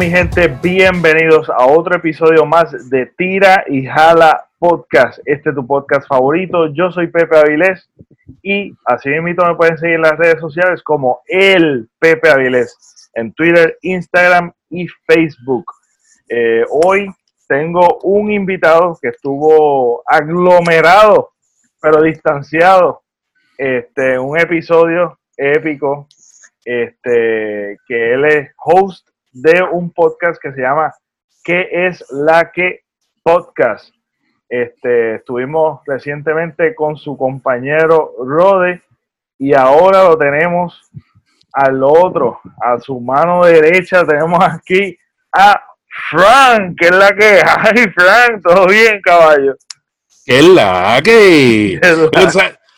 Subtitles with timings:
[0.00, 5.18] Mi gente, bienvenidos a otro episodio más de Tira y Jala Podcast.
[5.26, 6.72] Este es tu podcast favorito.
[6.72, 7.86] Yo soy Pepe Avilés
[8.42, 13.30] y así mismo me pueden seguir en las redes sociales como el Pepe Avilés en
[13.34, 15.66] Twitter, Instagram y Facebook.
[16.30, 17.10] Eh, hoy
[17.46, 21.28] tengo un invitado que estuvo aglomerado
[21.78, 23.02] pero distanciado.
[23.58, 26.08] Este, un episodio épico.
[26.64, 30.92] Este, que él es host de un podcast que se llama
[31.42, 32.80] ¿Qué es la que
[33.22, 33.94] podcast?
[34.48, 38.82] Este, estuvimos recientemente con su compañero Rode
[39.38, 40.90] y ahora lo tenemos
[41.52, 44.96] al otro, a su mano derecha tenemos aquí
[45.32, 45.62] a
[46.10, 49.56] Frank, que es la que hay, Frank, todo bien, caballo.
[50.24, 51.80] ¿Qué es la que?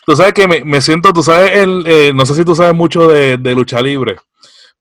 [0.05, 3.07] Tú sabes, que me, siento, tú sabes, el, eh, no sé si tú sabes mucho
[3.07, 4.17] de, de lucha libre.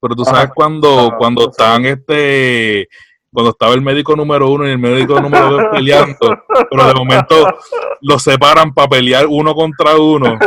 [0.02, 2.90] Pero tú sabes cuando, cuando están este
[3.34, 7.58] cuando estaba el médico número uno y el médico número dos peleando, pero de momento
[8.02, 10.38] los separan para pelear uno contra uno.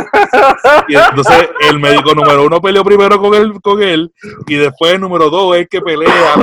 [0.87, 4.11] Y entonces el médico número uno peleó primero con él, con él
[4.47, 6.35] y después el número dos es el que pelea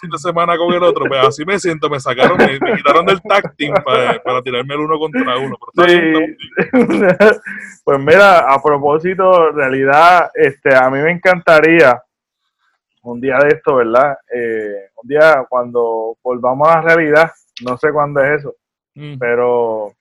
[0.00, 1.04] fin de semana con el otro.
[1.06, 4.98] Pues así me siento, me sacaron, me, quitaron del tag para, para, tirarme el uno
[4.98, 5.56] contra uno.
[7.84, 12.02] pues mira, a propósito, en realidad, este, a mí me encantaría
[13.02, 14.18] un día de esto, ¿verdad?
[14.34, 17.30] Eh, un día cuando volvamos a la realidad,
[17.64, 18.54] no sé cuándo es eso,
[18.94, 19.18] mm.
[19.18, 19.92] pero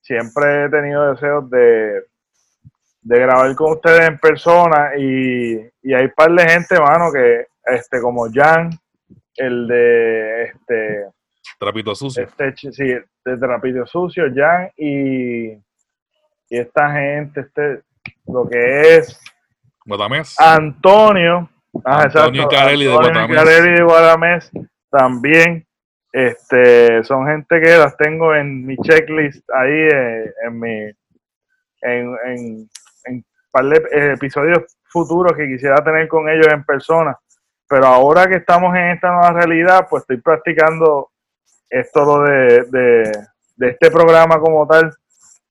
[0.00, 2.02] siempre he tenido deseos de,
[3.02, 7.46] de grabar con ustedes en persona y, y hay un par de gente, mano, que
[7.64, 8.70] este como Jan,
[9.36, 11.06] el de este
[11.58, 12.22] Trapito Sucio.
[12.24, 15.60] Este, sí, de Trapito Sucio, Jan y, y
[16.50, 17.82] esta gente, este,
[18.26, 19.20] lo que es
[20.38, 21.48] Antonio,
[21.84, 24.50] Ah, Antonio Carelli de Guadamés.
[24.90, 25.64] también.
[26.10, 30.90] Este, son gente que las tengo en mi checklist ahí eh, en mi
[31.82, 32.70] en, en,
[33.04, 33.24] en
[33.92, 37.16] eh, episodios futuros que quisiera tener con ellos en persona.
[37.68, 41.10] Pero ahora que estamos en esta nueva realidad, pues estoy practicando
[41.68, 43.12] esto de, de,
[43.56, 44.90] de este programa como tal,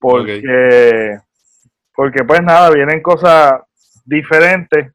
[0.00, 1.18] porque,
[1.94, 3.60] porque pues nada, vienen cosas
[4.04, 4.92] diferentes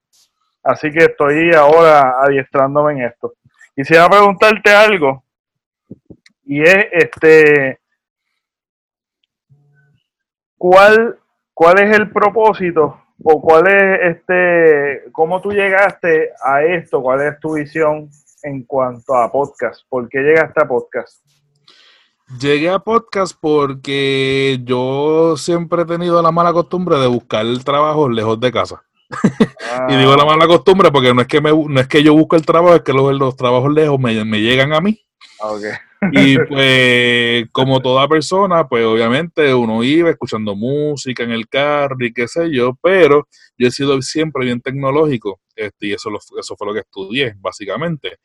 [0.64, 3.34] Así que estoy ahora adiestrándome en esto.
[3.76, 5.24] Quisiera preguntarte algo.
[6.46, 7.80] Y es este
[10.58, 11.20] ¿cuál,
[11.54, 17.40] cuál es el propósito o cuál es este cómo tú llegaste a esto, cuál es
[17.40, 18.10] tu visión
[18.44, 21.26] en cuanto a podcast, ¿por qué llegaste a podcast?
[22.40, 28.10] Llegué a podcast porque yo siempre he tenido la mala costumbre de buscar el trabajo
[28.10, 28.84] lejos de casa.
[29.90, 32.36] y digo la mala costumbre porque no es que me, no es que yo busque
[32.36, 35.00] el trabajo, es que los, los trabajos lejos me, llegan a mí.
[35.42, 35.54] Ah,
[36.12, 42.14] y pues, como toda persona, pues obviamente uno iba escuchando música en el carro y
[42.14, 46.10] qué sé yo, pero yo he sido siempre bien tecnológico, este, y eso,
[46.40, 48.18] eso fue lo que estudié, básicamente.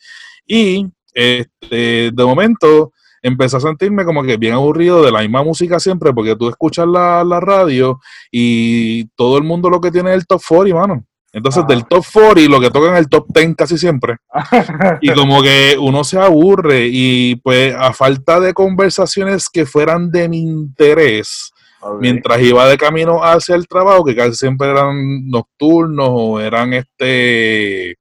[0.47, 2.93] Y este, de momento,
[3.23, 6.87] empecé a sentirme como que bien aburrido de la misma música siempre, porque tú escuchas
[6.87, 11.05] la, radio y todo el mundo lo que tiene es el top 40, mano.
[11.33, 14.17] Entonces, del top 40, lo que tocan es el top 10 casi siempre.
[15.03, 20.29] y como que uno se aburre y pues a falta de conversaciones que fueran de
[20.29, 21.53] mi interés,
[22.01, 27.97] mientras iba de camino hacia el trabajo, que casi siempre eran nocturnos o eran este...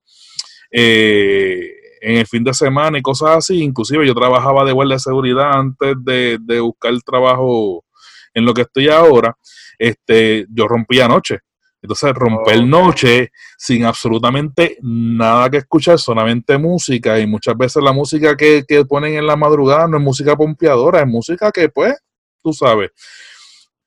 [0.72, 1.76] Eh,
[2.07, 3.62] en el fin de semana y cosas así.
[3.62, 7.83] Inclusive yo trabajaba de guardia de seguridad antes de, buscar el trabajo
[8.33, 9.36] en lo que estoy ahora.
[9.77, 11.39] Este, yo rompía noche.
[11.81, 17.19] Entonces romper noche sin absolutamente nada que escuchar, solamente música.
[17.19, 21.01] Y muchas veces la música que, que ponen en la madrugada no es música pompeadora,
[21.01, 21.94] es música que pues,
[22.42, 22.92] tú sabes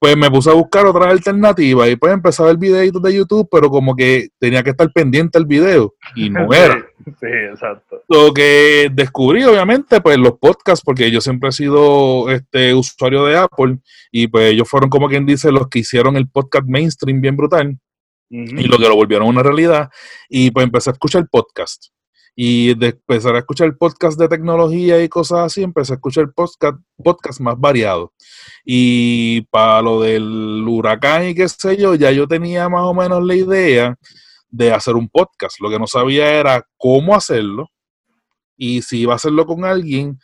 [0.00, 3.46] pues me puse a buscar otras alternativas y pues empecé a ver videitos de YouTube,
[3.50, 6.86] pero como que tenía que estar pendiente al video y no era.
[7.04, 8.02] Sí, exacto.
[8.08, 13.36] Lo que descubrí, obviamente, pues los podcasts, porque yo siempre he sido este usuario de
[13.36, 13.78] Apple
[14.10, 17.78] y pues ellos fueron como quien dice los que hicieron el podcast mainstream bien brutal
[18.30, 19.90] y lo que lo volvieron una realidad
[20.30, 21.88] y pues empecé a escuchar podcast.
[22.42, 26.78] Y de empezar a escuchar podcast de tecnología y cosas así, empecé a escuchar podcast,
[26.96, 28.12] podcast más variados.
[28.64, 33.22] Y para lo del huracán y qué sé yo, ya yo tenía más o menos
[33.22, 33.94] la idea
[34.48, 35.60] de hacer un podcast.
[35.60, 37.68] Lo que no sabía era cómo hacerlo
[38.56, 40.18] y si iba a hacerlo con alguien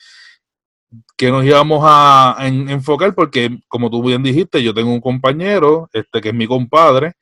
[1.19, 6.23] que nos íbamos a, enfocar, porque como tú bien dijiste, yo tengo un compañero, este
[6.23, 7.13] que es mi compadre,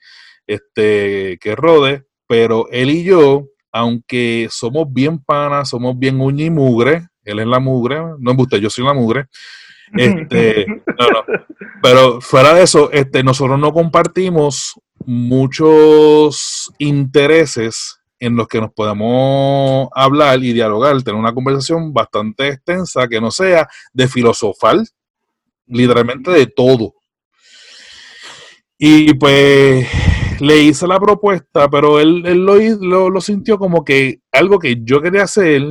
[0.47, 6.45] este que es Rode, pero él y yo aunque somos bien panas, somos bien uña
[6.45, 9.27] y mugre, él es la mugre, no es usted, yo soy la mugre.
[9.97, 10.65] Este,
[11.83, 19.89] Pero fuera de eso, este, nosotros no compartimos muchos intereses en los que nos podemos
[19.93, 24.77] hablar y dialogar, tener una conversación bastante extensa que no sea de filosofar,
[25.67, 26.95] literalmente de todo.
[28.79, 29.89] Y pues
[30.41, 35.25] le hice la propuesta, pero él, lo, lo, sintió como que algo que yo quería
[35.25, 35.63] hacer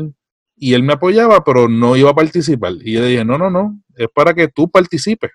[0.55, 2.73] y él me apoyaba, pero no iba a participar.
[2.83, 5.31] Y yo le dije, no, no, no, es para que tú participes.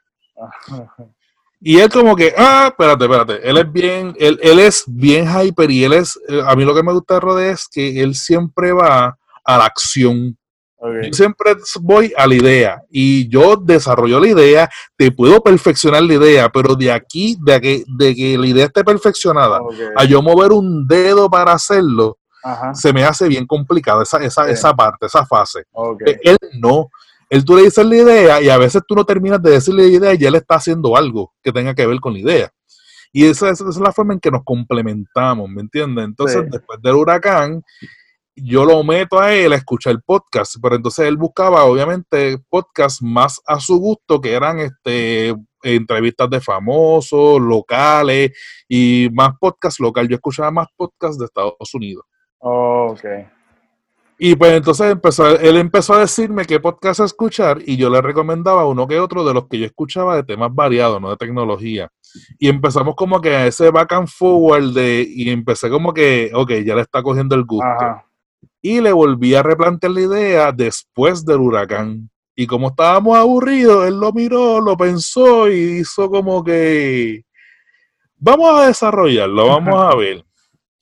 [1.61, 5.71] Y él como que, ah, espérate, espérate, él es bien, él, él es bien hyper
[5.71, 8.15] y él es, eh, a mí lo que me gusta de Rode es que él
[8.15, 10.39] siempre va a la acción.
[10.81, 16.15] Yo siempre voy a la idea y yo desarrollo la idea, te puedo perfeccionar la
[16.15, 19.61] idea, pero de aquí, de que, de que la idea esté perfeccionada,
[19.97, 22.19] a yo mover un dedo para hacerlo,
[22.75, 25.65] se me hace bien complicado esa, esa, esa parte, esa fase.
[26.23, 26.89] Él no,
[27.29, 29.89] él tú le dices la idea y a veces tú no terminas de decirle la
[29.89, 32.51] idea y él está haciendo algo que tenga que ver con la idea.
[33.13, 36.05] Y esa, es la forma en que nos complementamos, ¿me entiendes?
[36.05, 37.63] Entonces, después del huracán,
[38.43, 43.03] yo lo meto a él a escuchar el podcast, pero entonces él buscaba, obviamente, podcasts
[43.03, 48.33] más a su gusto, que eran este entrevistas de famosos, locales
[48.69, 50.09] y más podcast local.
[50.09, 52.05] Yo escuchaba más podcasts de Estados Unidos.
[52.39, 53.05] Oh, ok.
[54.21, 58.01] Y pues entonces empezó, él empezó a decirme qué podcast a escuchar y yo le
[58.03, 61.89] recomendaba uno que otro de los que yo escuchaba de temas variados, no de tecnología.
[62.37, 66.51] Y empezamos como que a ese back and forward de, y empecé como que, ok,
[66.65, 67.69] ya le está cogiendo el gusto.
[68.61, 72.11] Y le volví a replantear la idea después del huracán.
[72.35, 77.25] Y como estábamos aburridos, él lo miró, lo pensó y hizo como que,
[78.17, 80.25] vamos a desarrollarlo, vamos a ver.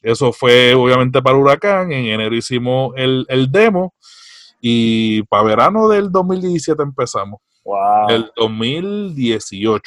[0.03, 1.91] Eso fue obviamente para Huracán.
[1.91, 3.95] En enero hicimos el, demo
[4.61, 7.41] y para verano del 2017 empezamos.
[7.65, 8.11] Wow.
[8.11, 9.83] El 2018.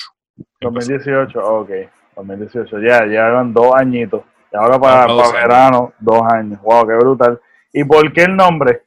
[0.60, 1.70] 2018, ok.
[2.18, 4.24] 2018, ya, ya eran dos añitos.
[4.52, 6.60] Y ahora para, verano, dos años.
[6.64, 7.40] Wow, qué brutal.
[7.74, 8.83] ¿Y por qué el nombre?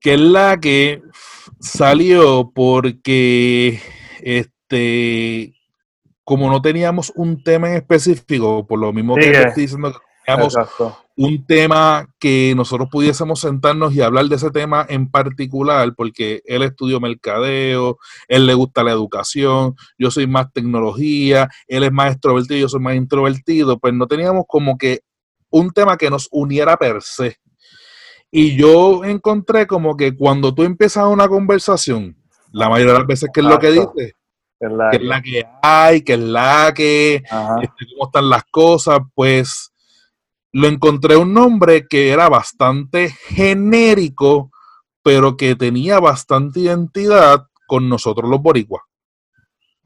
[0.00, 1.02] Que es la que
[1.60, 3.80] salió porque
[4.20, 5.54] este
[6.24, 10.56] como no teníamos un tema en específico, por lo mismo que estoy diciendo que teníamos
[11.16, 16.62] un tema que nosotros pudiésemos sentarnos y hablar de ese tema en particular, porque él
[16.62, 17.98] estudió mercadeo,
[18.28, 22.80] él le gusta la educación, yo soy más tecnología, él es más extrovertido, yo soy
[22.80, 25.00] más introvertido, pues no teníamos como que
[25.50, 27.36] un tema que nos uniera per se.
[28.34, 32.16] Y yo encontré como que cuando tú empiezas una conversación,
[32.50, 34.14] la mayoría de las veces que es lo que dices,
[34.58, 39.70] que es la que, hay, que es la que, este, cómo están las cosas, pues
[40.50, 44.50] lo encontré un nombre que era bastante genérico,
[45.02, 48.82] pero que tenía bastante identidad con nosotros los boricuas.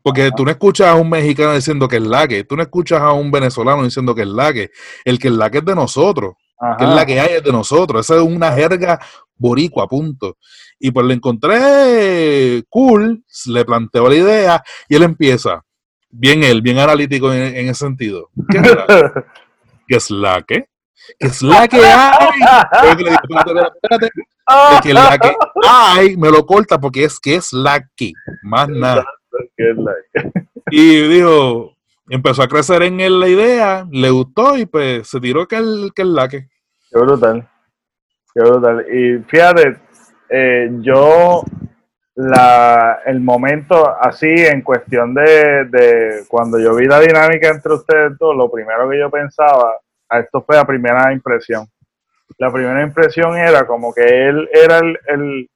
[0.03, 3.00] Porque tú no escuchas a un mexicano diciendo que es la que, tú no escuchas
[3.00, 4.71] a un venezolano diciendo que es la que,
[5.05, 6.35] el que es la que es de nosotros,
[6.79, 8.99] que es la que hay es de nosotros, esa es una jerga
[9.37, 10.37] boricua, punto.
[10.79, 15.63] Y pues le encontré cool, le planteo la idea y él empieza,
[16.11, 18.31] bien él, bien analítico en, ese sentido.
[18.51, 18.87] ¿Qué es la,
[19.87, 20.69] ¿Qué es la que?
[21.19, 22.97] ¿Qué es la que hay?
[24.83, 25.35] que la que
[25.69, 29.05] hay me lo corta porque es que es la que, más nada.
[30.71, 31.75] Y dijo,
[32.09, 35.91] empezó a crecer en él la idea, le gustó y pues se tiró que, el,
[35.95, 36.49] que es la que.
[36.91, 37.49] Qué brutal.
[38.35, 38.87] Qué brutal.
[38.93, 39.77] Y fíjate,
[40.29, 41.43] eh, yo
[42.17, 48.35] la, el momento así en cuestión de, cuando yo vi la dinámica entre ustedes dos,
[48.37, 51.67] lo primero que yo pensaba, a esto fue la primera impresión.
[52.39, 55.51] La primera impresión era como que él era el, el,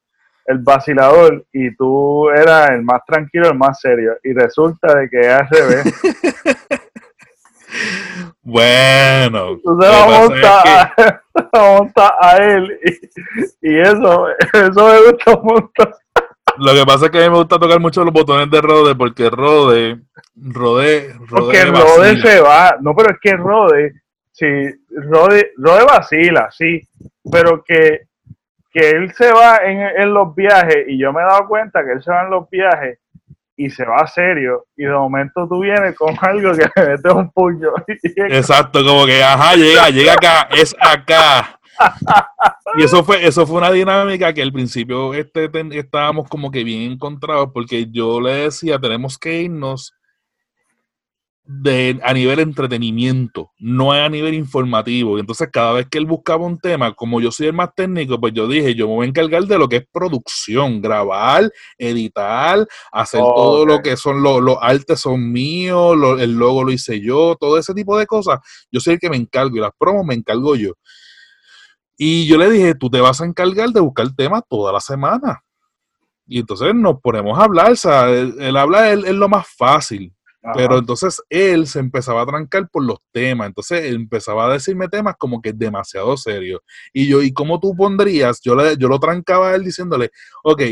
[0.47, 4.17] el vacilador y tú eras el más tranquilo, el más serio.
[4.23, 5.85] Y resulta de que es al revés.
[8.43, 9.59] Bueno.
[9.63, 10.07] Tú se la
[11.53, 12.79] monta, a, él
[13.63, 15.91] y, eso, eso me gusta mucho.
[16.59, 18.95] Lo que pasa es que a mí me gusta tocar mucho los botones de Rode
[18.95, 20.01] porque Rode,
[20.35, 23.95] Rode, Rode Porque Rode se va, no, pero es que Rode,
[24.33, 24.47] sí,
[24.91, 26.81] Rode, Rode vacila, sí,
[27.31, 28.09] pero que,
[28.71, 31.93] que él se va en, en los viajes y yo me he dado cuenta que
[31.93, 32.99] él se va en los viajes
[33.61, 37.31] y se va serio y de momento tú vienes con algo que me mete un
[37.31, 37.69] puño.
[38.31, 41.61] Exacto, como que, ajá, llega, llega acá, es acá.
[42.77, 46.93] Y eso fue, eso fue una dinámica que al principio este, estábamos como que bien
[46.93, 49.93] encontrados porque yo le decía, tenemos que irnos
[51.53, 55.17] de, a nivel entretenimiento, no a nivel informativo.
[55.17, 58.21] Y entonces cada vez que él buscaba un tema, como yo soy el más técnico,
[58.21, 62.67] pues yo dije, yo me voy a encargar de lo que es producción, grabar, editar,
[62.93, 67.37] hacer todo lo que son los, los artes son míos, el logo lo hice yo,
[67.39, 68.39] todo ese tipo de cosas.
[68.71, 70.75] Yo soy el que me encargo y las promos me encargo yo.
[71.97, 75.43] Y yo le dije, tú te vas a encargar de buscar temas toda la semana.
[76.29, 80.15] Y entonces nos ponemos a hablar, o sea, el, hablar es lo más fácil
[80.55, 84.89] pero entonces él se empezaba a trancar por los temas, entonces él empezaba a decirme
[84.89, 86.61] temas como que demasiado serios.
[86.93, 88.41] Y yo, ¿y cómo tú pondrías?
[88.43, 90.11] Yo, le, yo lo trancaba a él diciéndole,
[90.43, 90.63] ok,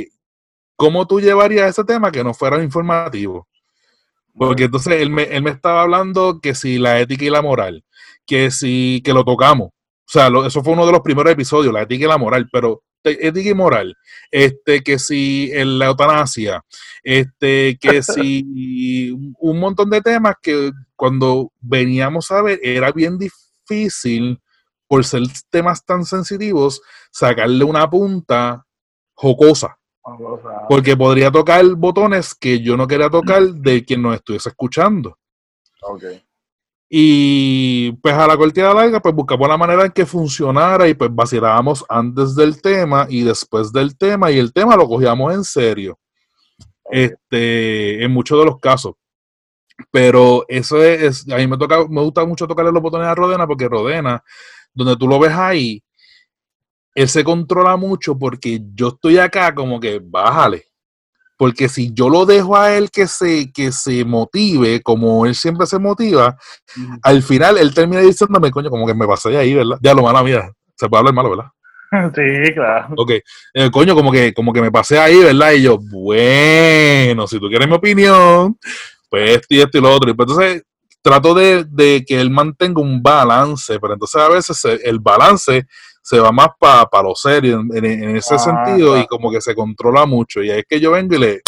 [0.77, 3.47] ¿cómo tú llevarías ese tema que no fuera informativo?
[4.35, 7.85] Porque entonces él me, él me estaba hablando que si la ética y la moral,
[8.25, 9.69] que si, que lo tocamos.
[9.69, 12.83] O sea, eso fue uno de los primeros episodios, la ética y la moral, pero
[13.05, 13.97] ética y moral,
[14.31, 16.64] este, que si en la eutanasia,
[17.02, 24.40] este, que si un montón de temas que cuando veníamos a ver era bien difícil
[24.87, 28.64] por ser temas tan sensitivos, sacarle una punta
[29.14, 29.78] jocosa.
[30.71, 35.19] Porque podría tocar botones que yo no quería tocar de quien nos estuviese escuchando.
[35.83, 36.28] Okay.
[36.90, 41.14] Y pues a la cortina larga, pues buscamos la manera en que funcionara y pues
[41.14, 45.99] vacilábamos antes del tema y después del tema y el tema lo cogíamos en serio.
[46.90, 48.95] Este, en muchos de los casos.
[49.90, 53.47] Pero eso es, a mí me toca, me gusta mucho tocarle los botones a Rodena
[53.47, 54.23] porque Rodena,
[54.73, 55.83] donde tú lo ves ahí,
[56.95, 60.68] él se controla mucho porque yo estoy acá como que bájale
[61.38, 65.66] porque si yo lo dejo a él que se, que se motive, como él siempre
[65.66, 66.37] se motiva,
[67.02, 69.78] al final él termina diciéndome, coño, como que me pasé ahí, ¿verdad?
[69.80, 71.50] Ya lo mala mía, se puede hablar malo, ¿verdad?
[72.14, 72.88] Sí, claro.
[72.99, 73.12] Ok,
[73.54, 75.52] eh, coño, como que, como que me pasé ahí, ¿verdad?
[75.52, 78.59] Y yo, bueno, si tú quieres mi opinión,
[79.09, 80.11] pues esto y esto y lo otro.
[80.11, 80.62] Y pues entonces
[81.00, 85.66] trato de, de, que él mantenga un balance, pero entonces a veces el balance
[86.09, 89.55] se va más para pa lo serio en, ese ah, sentido y como que se
[89.55, 90.43] controla mucho.
[90.43, 91.41] Y ahí es que yo vengo y le.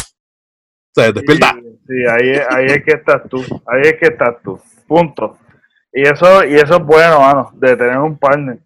[0.95, 1.55] Se despierta.
[1.87, 3.39] Sí, ahí, ahí es que estás tú.
[3.67, 4.61] Ahí es que estás tú.
[4.87, 5.39] Punto.
[5.95, 8.59] Y eso, y eso es bueno, mano, de tener un partner.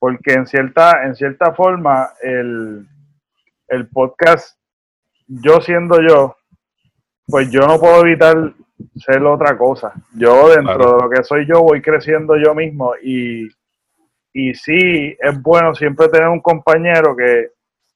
[0.00, 2.84] Porque en cierta, en cierta forma, el,
[3.68, 4.58] el podcast,
[5.28, 6.36] yo siendo yo,
[7.28, 8.54] pues yo no puedo evitar
[8.96, 9.92] ser otra cosa.
[10.14, 13.48] Yo dentro de lo que soy yo voy creciendo yo mismo y
[14.38, 17.50] y sí es bueno siempre tener un compañero que,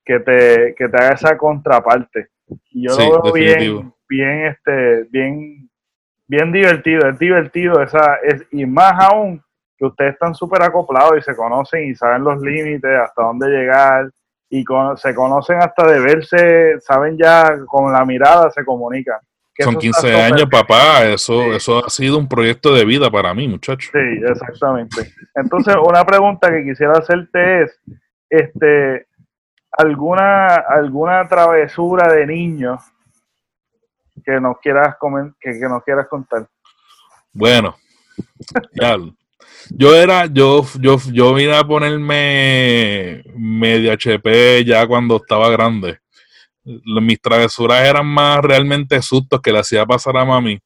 [0.04, 2.30] te, te haga esa contraparte.
[2.72, 5.70] Y yo lo veo bien, bien, este, bien,
[6.26, 9.40] bien divertido, es divertido esa, es, y más aún
[9.78, 14.10] que ustedes están súper acoplados y se conocen y saben los límites, hasta dónde llegar,
[14.50, 14.64] y
[14.96, 19.20] se conocen hasta de verse, saben ya con la mirada, se comunican.
[19.58, 21.04] Son 15 años, papá.
[21.04, 23.90] Eso, eso ha sido un proyecto de vida para mí, muchacho.
[23.92, 25.12] Sí, exactamente.
[25.34, 27.80] Entonces, una pregunta que quisiera hacerte es,
[28.30, 29.06] este,
[29.72, 32.78] alguna, alguna travesura de niño
[34.24, 34.96] que nos quieras
[35.40, 36.46] que, que nos quieras contar.
[37.32, 37.76] Bueno,
[38.72, 38.96] ya,
[39.70, 45.98] yo era, yo, yo, yo vine a ponerme media HP ya cuando estaba grande
[46.64, 50.60] mis travesuras eran más realmente sustos que le hacía pasar a mami,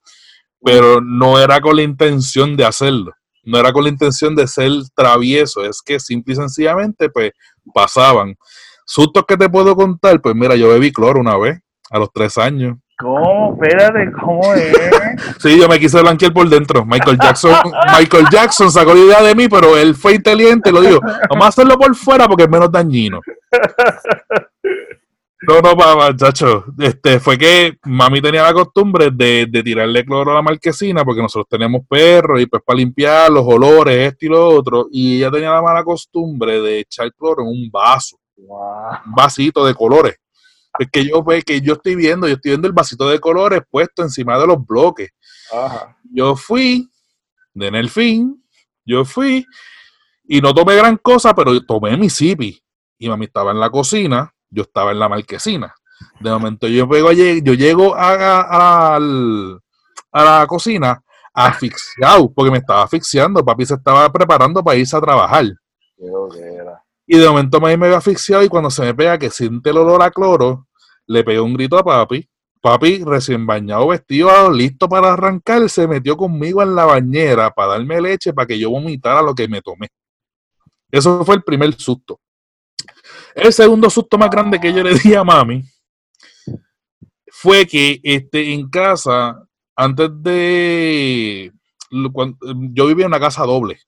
[0.63, 3.13] pero no era con la intención de hacerlo,
[3.45, 7.33] no era con la intención de ser travieso, es que simple y sencillamente pues
[7.73, 8.37] pasaban.
[8.85, 11.61] Sustos que te puedo contar, pues mira, yo bebí cloro una vez,
[11.91, 12.77] a los tres años.
[12.99, 13.59] ¿Cómo?
[13.61, 14.73] Espérate, ¿cómo es?
[15.39, 16.85] Sí, yo me quise blanquear por dentro.
[16.85, 17.55] Michael Jackson,
[17.99, 21.01] Michael Jackson sacó la idea de mí, pero él fue inteligente, lo dijo.
[21.29, 23.21] Vamos a hacerlo por fuera porque es menos dañino.
[25.43, 26.65] No, no, papá, chacho.
[26.79, 31.47] Este, fue que mami tenía la costumbre de, tirarle cloro a la marquesina, porque nosotros
[31.51, 34.89] tenemos perros y pues para limpiar los olores, esto y lo otro.
[34.91, 38.19] Y ella tenía la mala costumbre de echar cloro en un vaso.
[38.37, 40.17] Un vasito de colores.
[40.79, 43.61] Es que yo, pues, que yo estoy viendo, yo estoy viendo el vasito de colores
[43.71, 45.11] puesto encima de los bloques.
[46.13, 46.89] Yo fui,
[47.53, 48.43] de en el fin,
[48.87, 49.47] yo fui
[50.25, 52.59] y no tomé gran cosa, pero tomé mi sipi.
[52.99, 55.75] Y mami estaba en la cocina yo estaba en la marquesina.
[56.21, 58.99] De momento yo, pego, yo llego a,
[60.13, 63.45] la cocina asfixiado, porque me estaba asfixiando.
[63.45, 65.45] Papi se estaba preparando para irse a trabajar.
[67.07, 69.79] Y de momento me, me veo asfixiado y cuando se me pega que siente el
[69.79, 70.67] olor a cloro,
[71.07, 72.29] le pego un grito a papi.
[72.61, 78.01] Papi, recién bañado, vestido, listo para arrancar, se metió conmigo en la bañera para darme
[78.01, 79.89] leche para que yo vomitara lo que me tomé.
[80.91, 82.19] Eso fue el primer susto.
[83.37, 85.63] El segundo susto más grande que yo le di a mami
[87.31, 91.53] fue que este, en casa antes de...
[91.91, 93.79] yo vivía en una casa doble.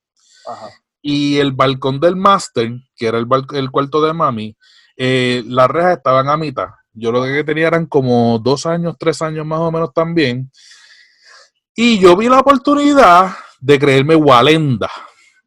[1.00, 4.54] Y el balcón del máster, que era el, el cuarto de mami,
[4.98, 6.68] eh, las rejas estaban a mitad.
[6.92, 10.52] Yo lo que tenía eran como dos años, tres años más o menos también.
[11.74, 14.90] Y yo vi la oportunidad de creerme Walenda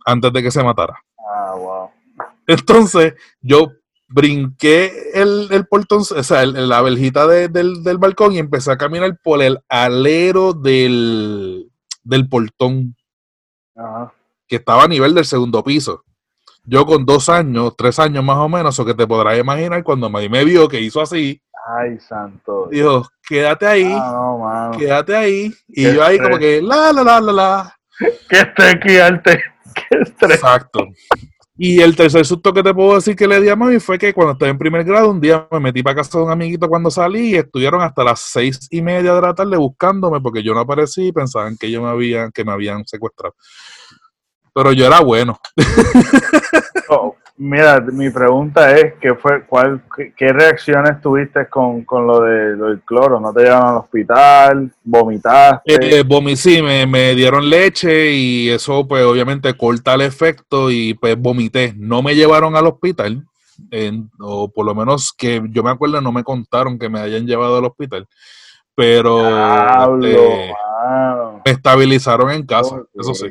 [0.04, 1.00] antes de que se matara.
[1.20, 1.92] Ah, wow.
[2.48, 3.72] Entonces, yo
[4.12, 9.18] brinqué el, el portón, o sea, la verjita del, del, balcón y empecé a caminar
[9.24, 11.72] por el alero del,
[12.04, 12.96] del portón.
[14.48, 16.04] Que estaba a nivel del segundo piso.
[16.64, 20.10] Yo con dos años, tres años más o menos, o que te podrás imaginar, cuando
[20.10, 21.42] me, me vio que hizo así.
[21.68, 22.68] Ay, santo.
[22.70, 25.54] Dijo, quédate ahí, ah, quédate ahí.
[25.68, 27.78] Y yo ahí como que, la, la, la, la, la.
[28.30, 29.42] Que esté aquí, arte.
[29.74, 30.36] Qué estrés.
[30.36, 30.88] Exacto.
[31.64, 34.16] Y el tercer susto que te puedo decir que le di a mami fue que
[34.16, 36.90] cuando estaba en primer grado, un día me metí para casa de un amiguito cuando
[36.90, 40.62] salí y estuvieron hasta las seis y media de la tarde buscándome porque yo no
[40.62, 43.36] aparecí y pensaban que yo me habían, que me habían secuestrado.
[44.52, 45.40] Pero yo era bueno.
[46.94, 49.82] Oh, mira, mi pregunta es, ¿qué fue, cuál,
[50.16, 53.20] qué, reacciones tuviste con, lo, de, del cloro?
[53.20, 54.72] ¿No te llevaron al hospital?
[54.84, 55.74] ¿Vomitaste?
[56.00, 61.74] Eh, sí, me, dieron leche y eso pues obviamente corta el efecto y pues vomité.
[61.76, 63.26] No me llevaron al hospital,
[64.20, 67.58] o por lo menos que yo me acuerdo no me contaron que me hayan llevado
[67.58, 68.08] al hospital,
[68.76, 69.20] pero
[70.00, 70.54] este,
[71.44, 73.28] me estabilizaron en casa, eso sí.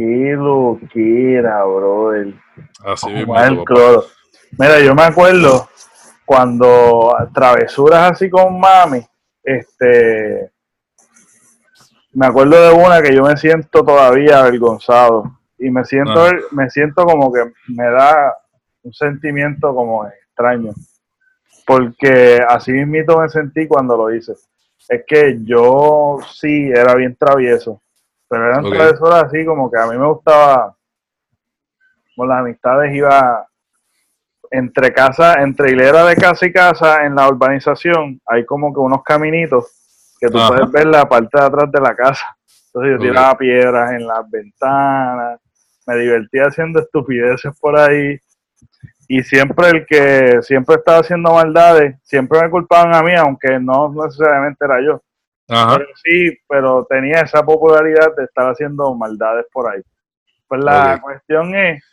[0.00, 2.32] Qué loquera, brother.
[2.86, 3.34] Así mismo.
[4.58, 5.68] Mira, yo me acuerdo
[6.24, 9.02] cuando travesuras así con mami,
[9.42, 10.52] este,
[12.14, 17.04] me acuerdo de una que yo me siento todavía avergonzado y me siento, me siento
[17.04, 18.38] como que me da
[18.82, 20.72] un sentimiento como extraño,
[21.66, 24.32] porque así mismito me sentí cuando lo hice.
[24.88, 27.82] Es que yo sí era bien travieso
[28.30, 28.78] pero eran okay.
[28.78, 30.76] travesuras así como que a mí me gustaba,
[32.14, 33.44] con las amistades iba
[34.52, 39.02] entre casa, entre hilera de casa y casa en la urbanización, hay como que unos
[39.02, 42.36] caminitos que tú puedes ver la parte de atrás de la casa.
[42.66, 45.40] Entonces yo tiraba piedras en las ventanas,
[45.86, 48.16] me divertía haciendo estupideces por ahí.
[49.08, 53.92] Y siempre el que siempre estaba haciendo maldades, siempre me culpaban a mí, aunque no
[53.92, 55.02] necesariamente era yo.
[55.50, 59.82] Pero sí, pero tenía esa popularidad de estar haciendo maldades por ahí.
[60.46, 61.84] Pues la cuestión es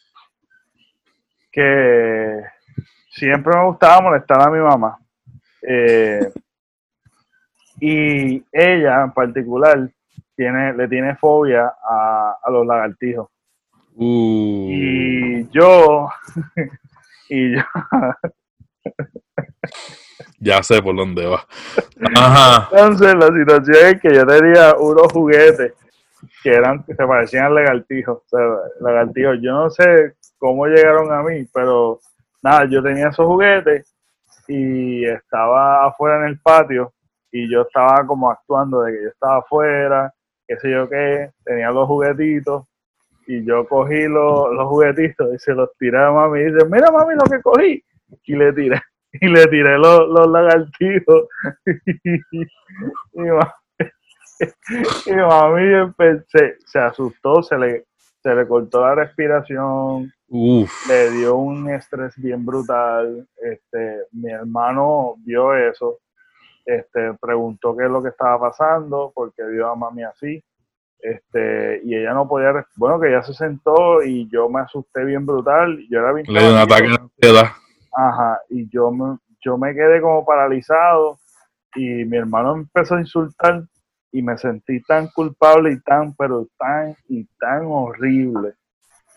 [1.51, 2.43] que
[3.09, 4.99] siempre me gustaba molestar a mi mamá.
[5.63, 6.31] Eh,
[7.79, 9.89] y ella en particular
[10.35, 13.27] tiene, le tiene fobia a, los lagartijos.
[13.95, 14.67] Uh.
[14.69, 16.09] Y yo,
[17.29, 17.63] y yo,
[20.39, 21.45] ya sé por dónde va.
[22.71, 25.73] Entonces, la situación es que yo tenía unos juguetes
[26.43, 28.23] que eran que se parecían al lagartijo.
[28.31, 31.99] O Yo no sé cómo llegaron a mí, pero
[32.41, 33.93] nada, yo tenía esos juguetes
[34.47, 36.93] y estaba afuera en el patio
[37.31, 40.13] y yo estaba como actuando de que yo estaba afuera,
[40.47, 42.63] qué sé yo qué, tenía los juguetitos
[43.27, 46.89] y yo cogí los, los juguetitos y se los tiré a mami y dice, mira
[46.91, 47.83] mami lo que cogí
[48.23, 48.81] y le tiré
[49.21, 51.27] y le tiré los, los lagartijos.
[55.05, 55.93] y, mami,
[56.65, 57.85] se, asustó, se le,
[58.21, 63.27] se le cortó la respiración, le dio un estrés bien brutal.
[63.41, 65.99] Este, mi hermano vio eso,
[66.65, 70.43] este, preguntó qué es lo que estaba pasando, porque vio a mami así.
[70.99, 75.25] Este, y ella no podía, bueno, que ella se sentó y yo me asusté bien
[75.25, 75.79] brutal.
[75.89, 77.51] Yo era bien Le dio un ataque de ansiedad
[77.99, 81.17] Ajá, y yo me, yo me quedé como paralizado
[81.73, 83.63] y mi hermano empezó a insultar
[84.11, 88.53] y me sentí tan culpable y tan, pero tan y tan horrible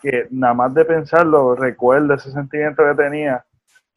[0.01, 3.45] que nada más de pensarlo recuerdo ese sentimiento que tenía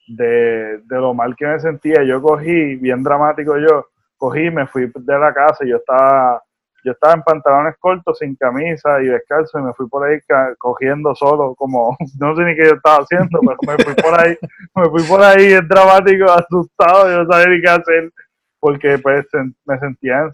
[0.07, 2.05] de, de lo mal que me sentía.
[2.05, 3.87] Yo cogí, bien dramático yo,
[4.19, 6.43] cogí, me fui de la casa y yo estaba
[6.85, 10.19] yo estaba en pantalones cortos, sin camisa y descalzo y me fui por ahí
[10.59, 14.37] cogiendo solo, como no sé ni qué yo estaba haciendo, pero me fui por ahí,
[14.77, 18.13] me fui por ahí es dramático, asustado, yo no sabía ni qué hacer,
[18.61, 19.27] porque pues
[19.65, 20.29] me sentía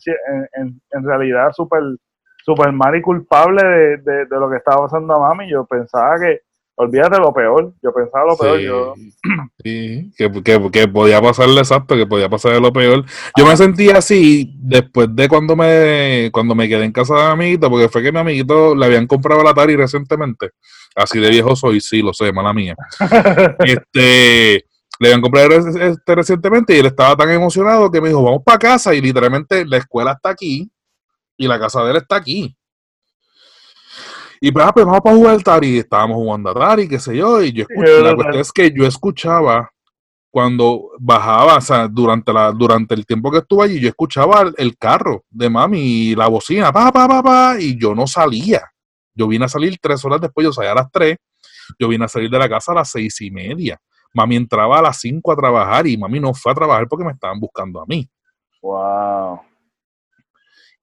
[0.55, 1.83] en, en, realidad súper
[2.45, 5.51] super mal y culpable de, de, de, lo que estaba pasando a mami.
[5.51, 6.41] Yo pensaba que,
[6.81, 8.59] olvídate lo peor, yo pensaba lo peor.
[8.59, 8.95] yo...
[9.63, 13.05] Sí, que, que, podía pasarle exacto, que podía pasar lo peor.
[13.37, 17.33] Yo me sentí así después de cuando me cuando me quedé en casa de mi
[17.33, 20.53] amiguito, porque fue que mi amiguito le habían comprado la Atari recientemente.
[20.97, 22.75] Así de viejo soy, sí, lo sé, mala mía.
[23.59, 24.65] este
[24.99, 28.59] le habían comprado este recientemente y él estaba tan emocionado que me dijo, vamos para
[28.59, 30.71] casa y literalmente la escuela está aquí
[31.37, 32.57] y la casa de él está aquí.
[34.41, 35.79] Y pues, ah, pues vamos para jugar Atari.
[35.79, 37.43] Estábamos jugando Atari, qué sé yo.
[37.43, 39.71] Y yo escuché, la cuestión es que yo escuchaba
[40.31, 44.79] cuando bajaba, o sea, durante, la, durante el tiempo que estuve allí, yo escuchaba el,
[44.79, 48.63] carro de mami y la bocina, pa, pa, pa, pa, y yo no salía.
[49.13, 51.19] Yo vine a salir tres horas después, yo salía a las tres,
[51.79, 53.79] yo vine a salir de la casa a las seis y media.
[54.15, 57.13] Mami entraba a las cinco a trabajar y mami no fue a trabajar porque me
[57.13, 58.09] estaban buscando a mí.
[58.63, 59.41] Wow.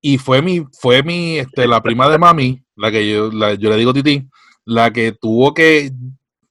[0.02, 3.78] Y fue mi, fue mi, este, la prima de mami, la que yo, yo le
[3.78, 4.26] digo Titi,
[4.66, 5.92] la que tuvo que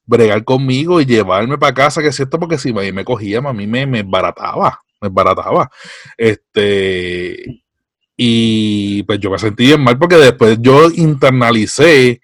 [0.05, 3.67] bregar conmigo y llevarme para casa, que es cierto, porque si me, me cogía, mami
[3.67, 5.69] me, me barataba, me barataba.
[6.17, 7.63] Este,
[8.15, 12.21] y pues yo me sentí bien mal porque después yo internalicé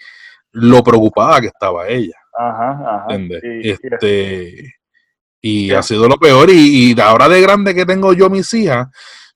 [0.52, 2.18] lo preocupada que estaba ella.
[2.36, 3.08] Ajá, ajá.
[3.62, 4.76] este,
[5.42, 6.50] y ha sido lo peor.
[6.50, 8.88] Y, y ahora de grande que tengo yo mis hijas,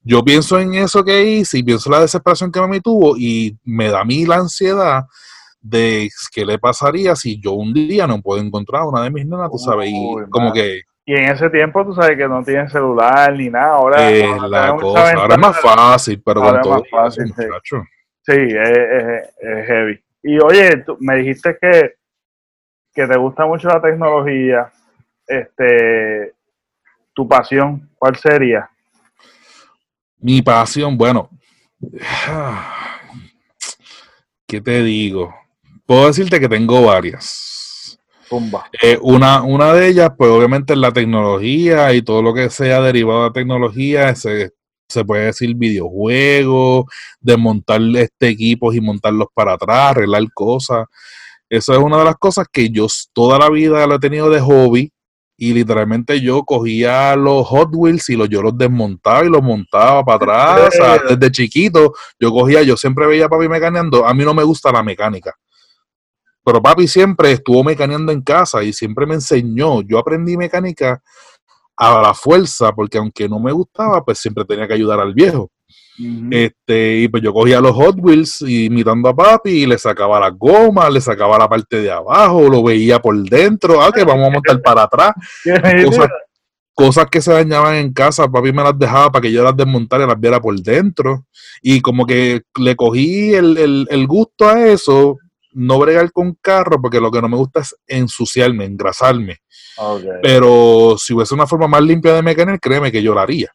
[0.02, 3.58] yo pienso en eso que hice y pienso en la desesperación que mami tuvo y
[3.64, 5.04] me da a mí la ansiedad
[5.60, 9.50] de qué le pasaría si yo un día no puedo encontrar una de mis nenas,
[9.50, 10.82] tú sabes, y como que...
[11.04, 14.10] Y en ese tiempo tú sabes que no tienen celular ni nada, ahora...
[14.10, 17.32] Es la cosa, ahora es más fácil, pero con todo fácil,
[18.22, 18.32] sí.
[18.32, 20.00] es, heavy.
[20.22, 21.94] Y oye, tú me dijiste que,
[22.94, 24.70] que te gusta mucho la tecnología,
[25.26, 26.34] este,
[27.14, 28.70] tu pasión, ¿cuál sería?
[30.20, 31.30] Mi pasión, bueno,
[34.46, 35.32] ¿qué te digo?
[35.86, 37.98] Puedo decirte que tengo varias.
[38.82, 42.80] Eh, una, una de ellas, pues obviamente es la tecnología y todo lo que sea
[42.80, 44.50] derivado de tecnología, se,
[44.88, 46.86] se puede decir videojuegos,
[47.20, 50.86] desmontar este equipos y montarlos para atrás, arreglar cosas.
[51.48, 54.40] Eso es una de las cosas que yo toda la vida lo he tenido de
[54.40, 54.92] hobby
[55.40, 60.04] y literalmente yo cogía los Hot Wheels y los, yo los desmontaba y los montaba
[60.04, 61.00] para atrás.
[61.08, 64.04] desde chiquito yo cogía, yo siempre veía a papi mecaneando.
[64.04, 65.32] A mí no me gusta la mecánica.
[66.44, 69.80] Pero papi siempre estuvo mecaneando en casa y siempre me enseñó.
[69.82, 71.00] Yo aprendí mecánica
[71.76, 75.52] a la fuerza porque aunque no me gustaba, pues siempre tenía que ayudar al viejo.
[76.30, 80.30] Este, y pues yo cogía los Hot Wheels imitando a papi y le sacaba la
[80.30, 84.30] goma, le sacaba la parte de abajo, lo veía por dentro, ah, que vamos a
[84.30, 85.12] montar para atrás.
[86.74, 90.04] Cosas, que se dañaban en casa, papi me las dejaba para que yo las desmontara
[90.04, 91.26] y las viera por dentro.
[91.60, 95.16] Y como que le cogí el, gusto a eso,
[95.50, 99.38] no bregar con carro, porque lo que no me gusta es ensuciarme, engrasarme.
[100.22, 103.50] Pero si hubiese una forma más limpia de mecánica, créeme que yo la haría.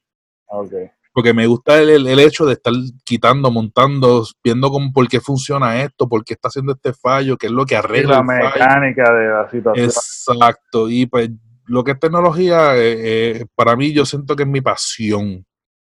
[0.45, 2.73] Okay porque me gusta el, el, hecho de estar
[3.03, 7.45] quitando, montando, viendo cómo, por qué funciona esto, por qué está haciendo este fallo, qué
[7.47, 8.17] es lo que arregla.
[8.17, 9.85] la mecánica de la situación.
[9.85, 11.29] Exacto, y pues
[11.65, 12.95] lo que es tecnología, eh,
[13.41, 15.45] eh, para mí yo siento que es mi pasión.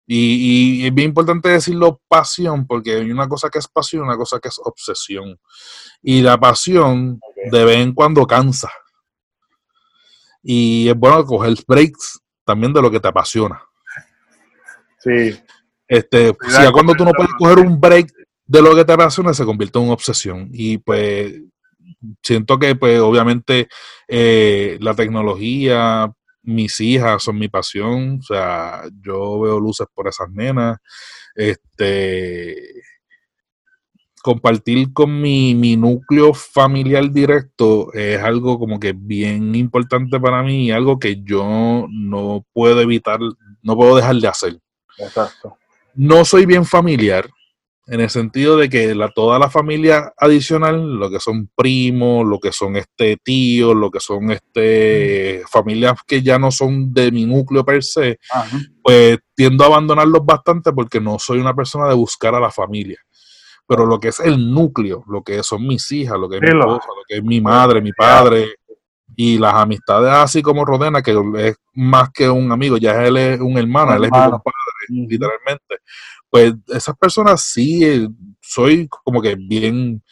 [0.07, 4.09] Y, y, es bien importante decirlo pasión, porque hay una cosa que es pasión y
[4.09, 5.39] una cosa que es obsesión.
[6.03, 8.71] Y la pasión de vez en cuando cansa.
[10.43, 13.63] Y es bueno coger breaks también de lo que te apasiona.
[15.05, 15.39] Sí.
[15.87, 18.11] Este, si cuando tú no puedes coger un break
[18.47, 20.49] de lo que te apasiona, se convierte en una obsesión.
[20.53, 21.43] Y pues
[22.23, 23.69] siento que, pues, obviamente,
[24.09, 26.11] eh, la tecnología,
[26.43, 28.19] mis hijas son mi pasión.
[28.21, 30.79] O sea, yo veo luces por esas nenas.
[31.35, 32.85] Este
[34.23, 40.65] compartir con mi, mi, núcleo familiar directo es algo como que bien importante para mí
[40.65, 43.21] y algo que yo no puedo evitar,
[43.63, 44.64] no puedo dejar de hacer.
[44.99, 45.59] Exacto.
[45.95, 47.29] No soy bien familiar,
[47.87, 52.41] en el sentido de que la, toda la familia adicional, lo que son primos, lo
[52.41, 57.27] que son este tíos, lo que son este familias que ya no son de mi
[57.27, 58.19] núcleo per se,
[58.83, 62.99] pues tiendo a abandonarlos bastante porque no soy una persona de buscar a la familia.
[63.67, 66.49] Pero lo que es el núcleo, lo que son mis hijas, lo que es mi
[66.49, 68.57] esposa, lo que es mi madre, mi padre,
[69.17, 73.41] y las amistades así como Rodena, que es más que un amigo, ya él es
[73.41, 75.79] un hermano, él es mi compadre, literalmente.
[76.29, 78.09] Pues esas personas sí, eh,
[78.41, 80.03] soy como que bien,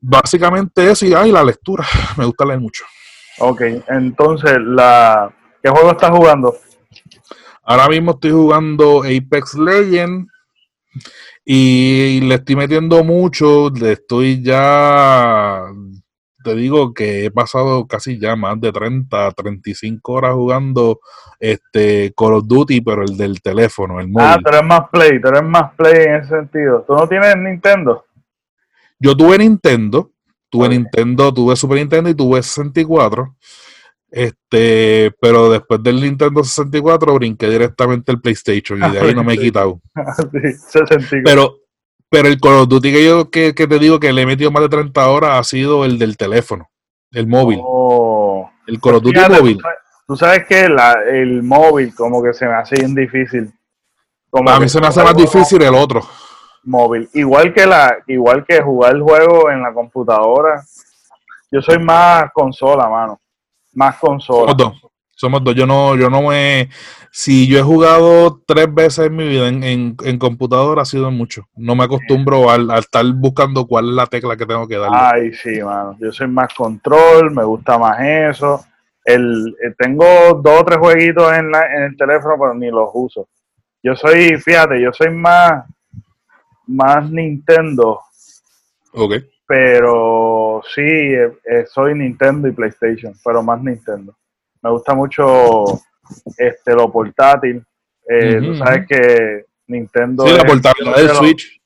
[0.00, 2.84] básicamente eso y ay, la lectura, me gusta leer mucho.
[3.38, 6.56] Ok, entonces, la ¿qué juego estás jugando?
[7.62, 10.30] Ahora mismo estoy jugando Apex Legends
[11.44, 15.64] y le estoy metiendo mucho, le estoy ya
[16.42, 21.00] te digo que he pasado casi ya más de 30, 35 horas jugando
[21.38, 24.28] este Call of Duty, pero el del teléfono, el móvil.
[24.28, 26.84] Ah, pero es más play, pero es más play en ese sentido.
[26.86, 28.04] ¿Tú no tienes Nintendo?
[28.98, 30.10] Yo tuve Nintendo,
[30.50, 33.36] tuve Nintendo, tuve Super Nintendo y tuve 64.
[34.10, 39.34] Este, pero después del Nintendo 64 brinqué directamente al PlayStation y de ahí no me
[39.34, 39.80] he quitado.
[40.32, 41.22] sí, 64.
[41.24, 41.56] Pero,
[42.10, 44.50] pero el Call of Duty que yo que, que te digo que le he metido
[44.50, 46.68] más de 30 horas ha sido el del teléfono,
[47.12, 47.60] el móvil.
[47.62, 48.50] Oh.
[48.66, 49.60] El Call of Duty Fíjate, móvil.
[50.06, 53.52] tú sabes- que la, el móvil como que se me hace bien difícil.
[54.28, 56.02] Como A mí se me hace más difícil el otro.
[56.64, 57.08] Móvil.
[57.14, 60.62] Igual que la, igual que jugar el juego en la computadora.
[61.50, 63.18] Yo soy más consola, mano.
[63.72, 64.52] Más consola.
[64.54, 64.74] Dos.
[65.20, 65.54] Somos dos.
[65.54, 66.70] Yo no, yo no me.
[67.10, 71.10] Si yo he jugado tres veces en mi vida en, en, en computadora, ha sido
[71.10, 71.42] mucho.
[71.56, 74.96] No me acostumbro al, a estar buscando cuál es la tecla que tengo que darle.
[74.98, 75.94] Ay, sí, mano.
[76.00, 78.64] Yo soy más control, me gusta más eso.
[79.04, 80.06] El, eh, tengo
[80.42, 83.28] dos o tres jueguitos en, la, en el teléfono, pero ni los uso.
[83.82, 85.64] Yo soy, fíjate, yo soy más,
[86.66, 88.00] más Nintendo,
[88.94, 89.14] Ok.
[89.46, 94.14] pero sí, eh, eh, soy Nintendo y PlayStation, pero más Nintendo.
[94.62, 95.64] Me gusta mucho
[96.36, 97.64] este lo portátil.
[98.08, 101.60] Eh, Tú sabes que Nintendo Sí, la es portabilidad uno del Switch.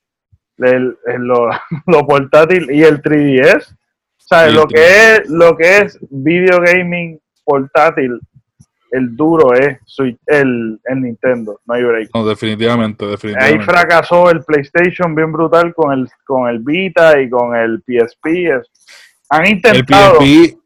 [0.59, 1.49] el- el- lo,
[1.87, 3.75] lo portátil y el 3DS.
[4.17, 4.47] ¿Sabes?
[4.47, 8.19] Y el Lo que es, lo que es video gaming portátil,
[8.91, 12.11] el duro es Switch- el, el Nintendo, no hay break.
[12.15, 13.65] No, definitivamente, Ahí definitivamente.
[13.65, 18.27] fracasó el PlayStation bien brutal con el, con el Vita y con el PSP.
[18.57, 18.71] Es-
[19.31, 20.21] Han El intentado.
[20.21, 20.59] PSP,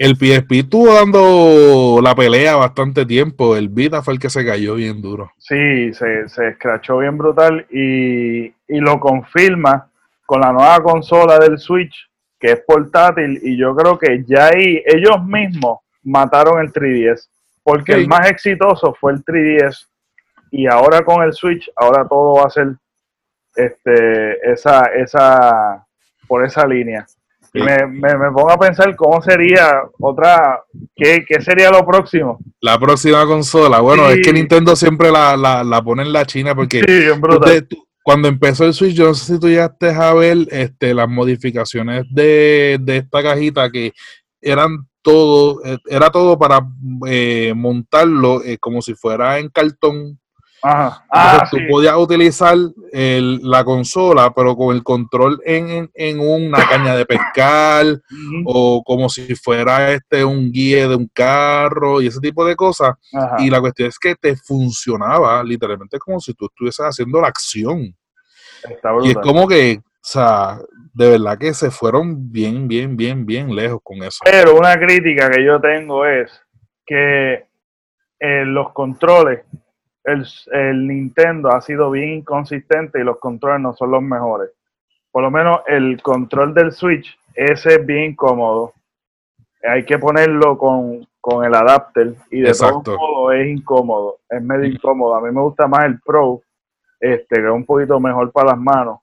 [0.00, 3.54] el PSP estuvo dando la pelea bastante tiempo.
[3.54, 5.30] El Vita fue el que se cayó bien duro.
[5.36, 9.90] Sí, se, se escrachó bien brutal y, y lo confirma
[10.24, 11.94] con la nueva consola del Switch,
[12.38, 17.28] que es portátil, y yo creo que ya ahí ellos mismos mataron el 3DS,
[17.62, 18.00] porque Sí.
[18.00, 19.86] el más exitoso fue el 3DS,
[20.50, 22.68] y ahora con el Switch, ahora todo va a ser
[23.54, 25.84] este, esa, esa,
[26.26, 27.04] por esa línea.
[27.52, 27.60] Sí.
[27.60, 30.62] me, me, me pongo a pensar cómo sería otra,
[30.94, 32.38] qué, qué sería lo próximo.
[32.60, 34.20] La próxima consola, bueno, Sí.
[34.20, 37.10] es que Nintendo siempre la, la, la pone en la China porque Sí.
[37.10, 37.66] Usted-
[38.02, 42.04] cuando empezó el Switch, yo no sé si tú llegaste a ver este, las modificaciones
[42.10, 43.92] de, de esta cajita que
[44.40, 46.60] eran todo, eh, era todo para
[47.06, 50.18] eh, montarlo eh, como si fuera en cartón.
[50.62, 51.04] Ajá.
[51.04, 52.54] Entonces Ah, tú podías utilizar
[52.92, 57.86] el- la consola, pero con el control en, en- una caña de pescar
[58.44, 62.94] o como si fuera este un guía de un carro y ese tipo de cosas.
[63.14, 63.36] Ajá.
[63.38, 67.94] Y la cuestión es que te funcionaba literalmente como si tú estuvieses haciendo la acción.
[68.68, 70.58] Está Y es como que, o sea,
[70.92, 74.18] de verdad que se fueron bien, bien, bien, bien lejos con eso.
[74.24, 76.30] Pero una crítica que yo tengo es
[76.84, 77.46] que
[78.18, 79.40] en los controles,
[80.12, 84.50] el, el Nintendo ha sido bien inconsistente y los controles no son los mejores.
[85.10, 88.74] Por lo menos el control del Switch, ese es bien incómodo.
[89.62, 92.82] Hay que ponerlo con, con el adapter y de Exacto.
[92.82, 95.14] todos modos es incómodo, es medio incómodo.
[95.14, 96.42] A mí me gusta más el Pro,
[96.98, 99.00] este, que es un poquito mejor para las manos.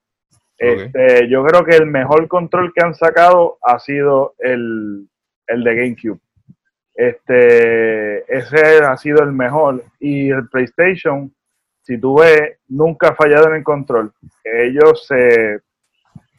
[0.56, 5.08] Este, yo creo que el mejor control que han sacado ha sido el,
[5.46, 6.18] el de GameCube.
[6.98, 9.84] Este, ese ha sido el mejor.
[10.00, 11.32] Y el PlayStation,
[11.82, 14.12] si tú ves, nunca ha fallado en el control.
[14.44, 15.60] Ellos se,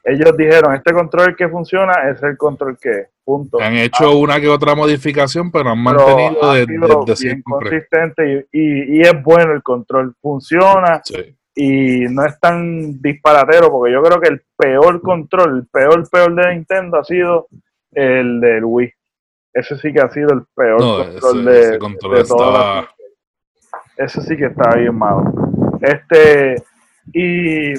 [0.04, 3.08] ellos dijeron, este control que funciona es el control que es.
[3.24, 3.60] Punto.
[3.62, 7.44] Han hecho una que otra modificación, pero han mantenido ha de- desde bien siempre.
[7.70, 10.16] consistente y, y- y es bueno el control.
[10.20, 11.36] Funciona Sí.
[11.56, 16.34] y no es tan disparatero porque yo creo que el peor control, el peor peor
[16.36, 17.48] de Nintendo ha sido
[17.94, 18.92] el del Wii.
[19.54, 22.30] Ese sí que ha sido el peor No, control ese- de, ese control de las-
[22.30, 22.90] estaba-
[23.98, 25.34] Ese sí que está bien malo.
[25.82, 26.64] Este
[27.12, 27.74] y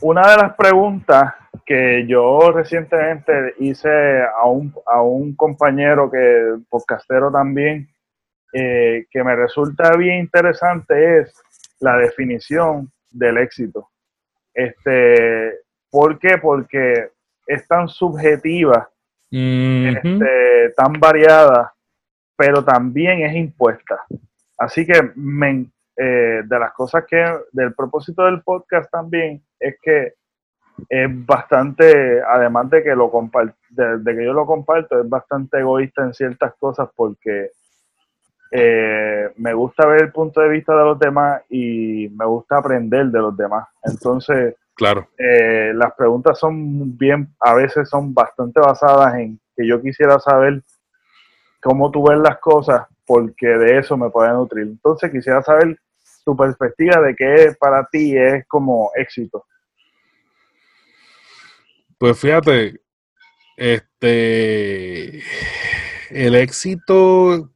[0.00, 7.30] una de las preguntas que yo recientemente hice a un, a un compañero que podcastero
[7.30, 7.88] también
[8.52, 11.34] eh, que me resulta bien interesante es
[11.80, 13.88] la definición del éxito.
[14.52, 16.38] Este, ¿Por qué?
[16.38, 17.08] Porque
[17.46, 18.90] es tan subjetiva,
[19.36, 21.72] Este, tan variada,
[22.36, 24.00] pero también es impuesta.
[24.58, 25.12] Así que
[25.96, 30.14] eh, de las cosas que, del propósito del podcast también, es que
[30.88, 33.10] es bastante, además de que lo
[33.70, 37.50] de que yo lo comparto, es bastante egoísta en ciertas cosas porque
[38.50, 43.06] eh, me gusta ver el punto de vista de los demás y me gusta aprender
[43.06, 43.66] de los demás.
[43.82, 45.08] Entonces, Claro.
[45.16, 50.62] eh, las preguntas son bien, a veces son bastante basadas en que yo quisiera saber
[51.62, 54.64] cómo tú ves las cosas, porque de eso me puede nutrir.
[54.64, 55.78] Entonces quisiera saber
[56.24, 59.44] tu perspectiva de qué para ti es como éxito.
[61.98, 62.80] Pues fíjate,
[63.56, 65.22] este
[66.10, 67.50] el éxito,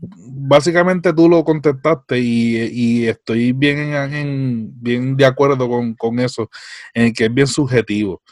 [0.00, 6.50] básicamente tú lo contestaste y, estoy bien, bien de acuerdo con, eso,
[6.94, 8.22] en que es bien subjetivo,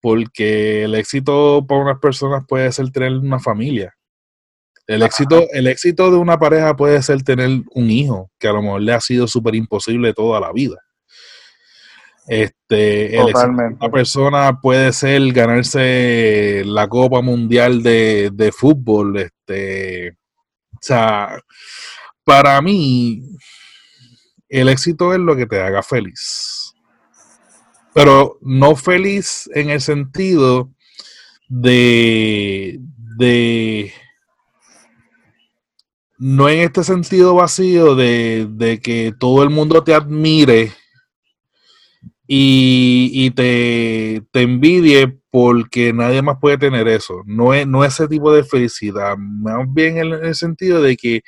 [0.00, 3.94] porque el éxito para unas personas puede ser tener una familia.
[4.86, 8.62] El éxito, el éxito de una pareja puede ser tener un hijo, que a lo
[8.62, 10.78] mejor le ha sido súper imposible toda la vida.
[12.26, 19.18] Este, una persona puede ser ganarse la Copa Mundial de, fútbol.
[19.18, 20.17] Este,
[20.78, 21.40] o sea,
[22.24, 23.22] para mí,
[24.48, 26.74] el éxito es lo que te haga feliz.
[27.94, 30.70] Pero no feliz en el sentido
[31.48, 32.78] de,
[33.16, 33.92] de
[36.18, 40.72] no en este sentido vacío de, de que todo el mundo te admire
[42.30, 47.22] y, te, te, envidie porque nadie más puede tener eso.
[47.24, 51.22] No es, no ese tipo de felicidad, más bien en el sentido de que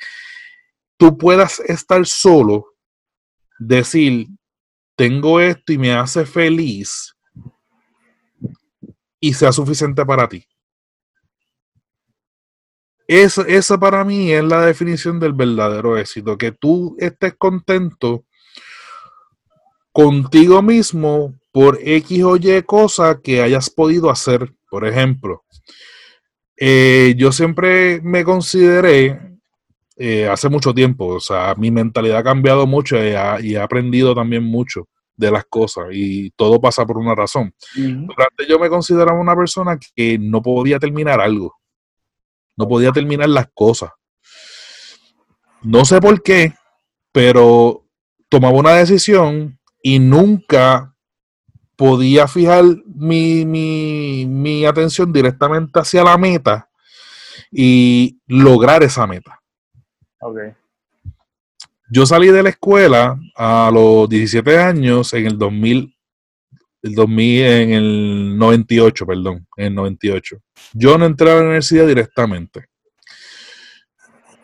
[0.97, 2.75] tú puedas estar solo,
[3.57, 4.27] decir,
[4.95, 7.15] tengo esto y me hace feliz
[9.19, 10.45] y sea suficiente para ti.
[13.07, 18.25] Esa, esa para mí es la definición del verdadero éxito, que tú estés contento
[19.91, 24.53] contigo mismo por X o Y cosa que hayas podido hacer.
[24.69, 25.43] Por ejemplo,
[26.55, 29.19] eh, yo siempre me consideré
[29.97, 34.43] eh, hace mucho tiempo, o sea, mi mentalidad ha cambiado mucho y, he aprendido también
[34.43, 37.53] mucho de las cosas y todo pasa por una razón.
[37.75, 41.55] Durante yo me consideraba una persona que no podía terminar algo,
[42.57, 43.91] no podía terminar las cosas.
[45.61, 46.53] No sé por qué,
[47.11, 47.85] pero
[48.29, 50.93] tomaba una decisión y nunca
[51.75, 56.69] podía fijar mi, atención directamente hacia la meta
[57.51, 59.41] y lograr esa meta.
[60.19, 60.53] Okay.
[61.89, 65.93] Yo salí de la escuela a los 17 años en el 2000,
[66.83, 70.37] el 2000 en el 98, perdón, en el 98.
[70.73, 72.67] Yo no entré a la universidad directamente.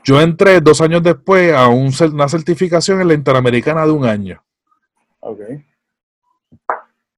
[0.04, 4.44] Yo entré dos años después a una certificación en la Interamericana de un año.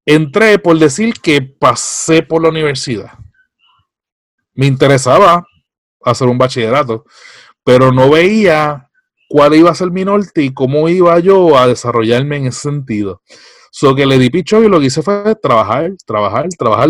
[0.05, 3.11] Entré por decir que pasé por la universidad.
[4.53, 5.45] Me interesaba
[6.03, 7.05] hacer un bachillerato,
[7.63, 8.89] pero no veía
[9.29, 13.21] cuál iba a ser mi norte y cómo iba yo a desarrollarme en ese sentido.
[13.71, 16.89] So que le di picho y lo que hice fue trabajar, trabajar, trabajar.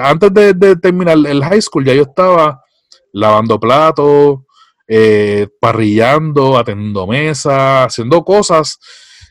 [0.00, 2.62] Antes de, terminar el high school ya yo estaba
[3.12, 4.38] lavando platos,
[4.86, 8.78] eh, parrillando, atendiendo mesas, haciendo cosas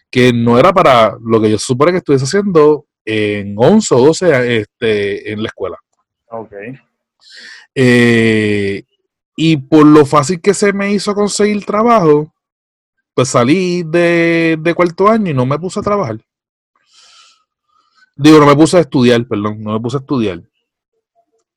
[0.09, 4.57] que no era para lo que yo supone que estuviese haciendo en 11 o 12
[4.57, 5.77] este, en la escuela.
[6.27, 6.53] Ok.
[7.75, 8.83] Eh,
[9.35, 12.33] y por lo fácil que se me hizo conseguir trabajo,
[13.13, 16.19] pues salí de, de, cuarto año y no me puse a trabajar.
[18.15, 20.43] Digo, no me puse a estudiar, perdón, no me puse a estudiar.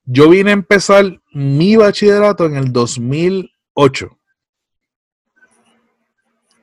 [0.04, 4.18] Yo vine a empezar mi bachillerato en el 2008.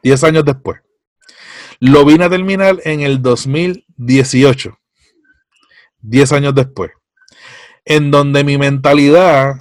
[0.04, 0.80] Diez años después.
[1.80, 4.78] Lo vine a terminar en el 2018,
[6.02, 6.92] 10 años después,
[7.86, 9.56] en donde mi mentalidad,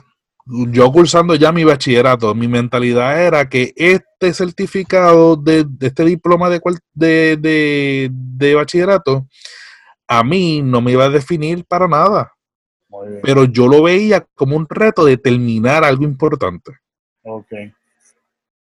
[0.44, 6.60] yo cursando ya mi bachillerato, mi mentalidad era que este certificado de, este diploma de,
[6.94, 9.28] de, de, bachillerato,
[10.08, 12.32] a mí no me iba a definir para nada.
[13.22, 16.72] Pero yo lo veía como un reto de terminar algo importante.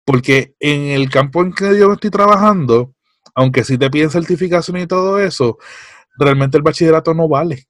[0.04, 2.94] Porque en el campo en que yo estoy trabajando,
[3.34, 5.58] aunque si te piden certificación y todo eso,
[6.16, 7.66] realmente el bachillerato no vale.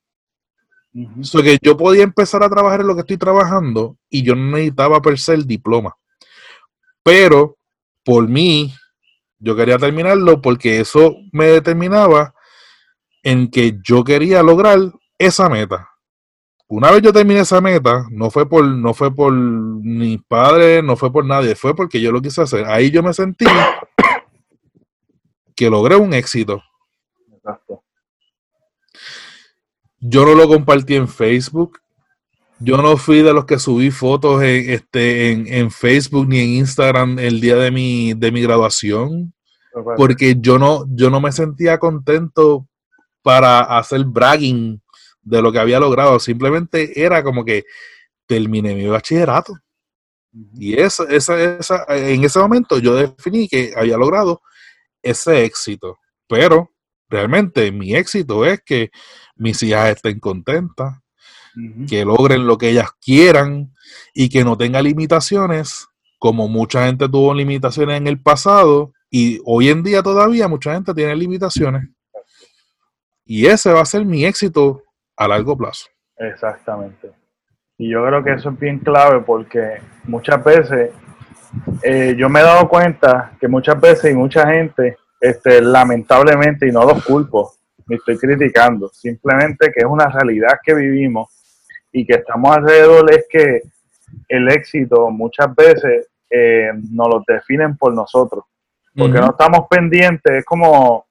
[0.94, 4.52] Uh que yo podía empezar a trabajar en lo que estoy trabajando y yo no
[4.52, 5.96] necesitaba per se el diploma.
[7.02, 7.56] Pero
[8.04, 8.74] por mí,
[9.38, 12.34] yo quería terminarlo porque eso me determinaba
[13.22, 14.78] en que yo quería lograr
[15.18, 15.88] esa meta.
[16.68, 20.96] Una vez yo terminé esa meta, no fue por, no fue por mis padres, no
[20.96, 22.64] fue por nadie, fue porque yo lo quise hacer.
[22.66, 23.44] Ahí yo me sentí
[25.54, 26.62] que logré un éxito.
[30.00, 31.78] Yo no lo compartí en Facebook.
[32.58, 37.18] Yo no fui de los que subí fotos en, este, en, Facebook ni en Instagram
[37.18, 39.32] el día de mi, de mi graduación.
[39.96, 42.68] Porque yo no, yo no me sentía contento
[43.22, 44.80] para hacer bragging
[45.22, 46.18] de lo que había logrado.
[46.18, 47.64] Simplemente era como que
[48.26, 49.54] terminé mi bachillerato.
[50.54, 54.40] Y esa, esa, esa, en ese momento yo definí que había logrado
[55.02, 55.98] ese éxito.
[56.28, 56.70] Pero
[57.08, 58.90] realmente mi éxito es que
[59.36, 60.98] mis hijas estén contentas,
[61.86, 63.72] que logren lo que ellas quieran,
[64.14, 65.88] y que no tenga limitaciones
[66.18, 70.94] como mucha gente tuvo limitaciones en el pasado y hoy en día todavía mucha gente
[70.94, 71.88] tiene limitaciones.
[73.24, 74.82] Y ese va a ser mi éxito
[75.16, 75.86] a largo plazo.
[76.16, 77.10] Exactamente.
[77.76, 80.90] Y yo creo que eso es bien clave porque muchas veces
[81.82, 86.72] eh, yo me he dado cuenta que muchas veces y mucha gente, este, lamentablemente, y
[86.72, 87.54] no los culpo,
[87.86, 91.28] ni estoy criticando, simplemente que es una realidad que vivimos
[91.92, 93.62] y que estamos alrededor, es que
[94.28, 98.44] el éxito muchas veces eh, nos lo definen por nosotros,
[98.96, 101.06] porque no estamos pendientes, es como,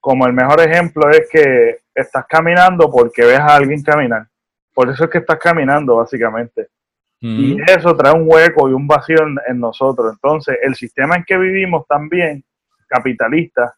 [0.00, 4.26] como el mejor ejemplo es que estás caminando porque ves a alguien caminar,
[4.74, 6.68] por eso es que estás caminando básicamente.
[7.20, 9.16] Y eso trae un hueco y un vacío
[9.48, 10.12] en, nosotros.
[10.12, 12.44] Entonces, el sistema en que vivimos también,
[12.86, 13.74] capitalista,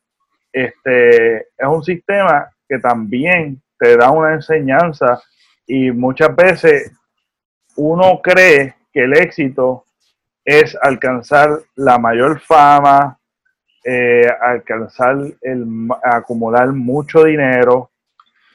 [0.52, 5.20] este, es un sistema que también te da una enseñanza
[5.66, 6.92] y muchas veces
[7.76, 9.84] uno cree que el éxito
[10.44, 13.18] es alcanzar la mayor fama,
[13.84, 17.90] eh, alcanzar el acumular mucho dinero,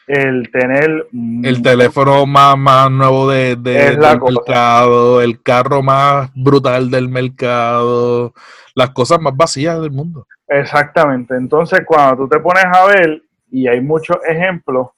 [0.08, 1.08] el tener
[1.44, 8.34] el teléfono más, más nuevo de, del mercado, el carro más brutal del mercado,
[8.76, 10.28] las cosas más vacías del mundo.
[10.48, 11.36] Exactamente.
[11.36, 14.90] Entonces, cuando tú te pones a ver, y hay muchos ejemplos,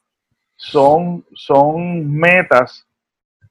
[0.55, 2.87] son, son metas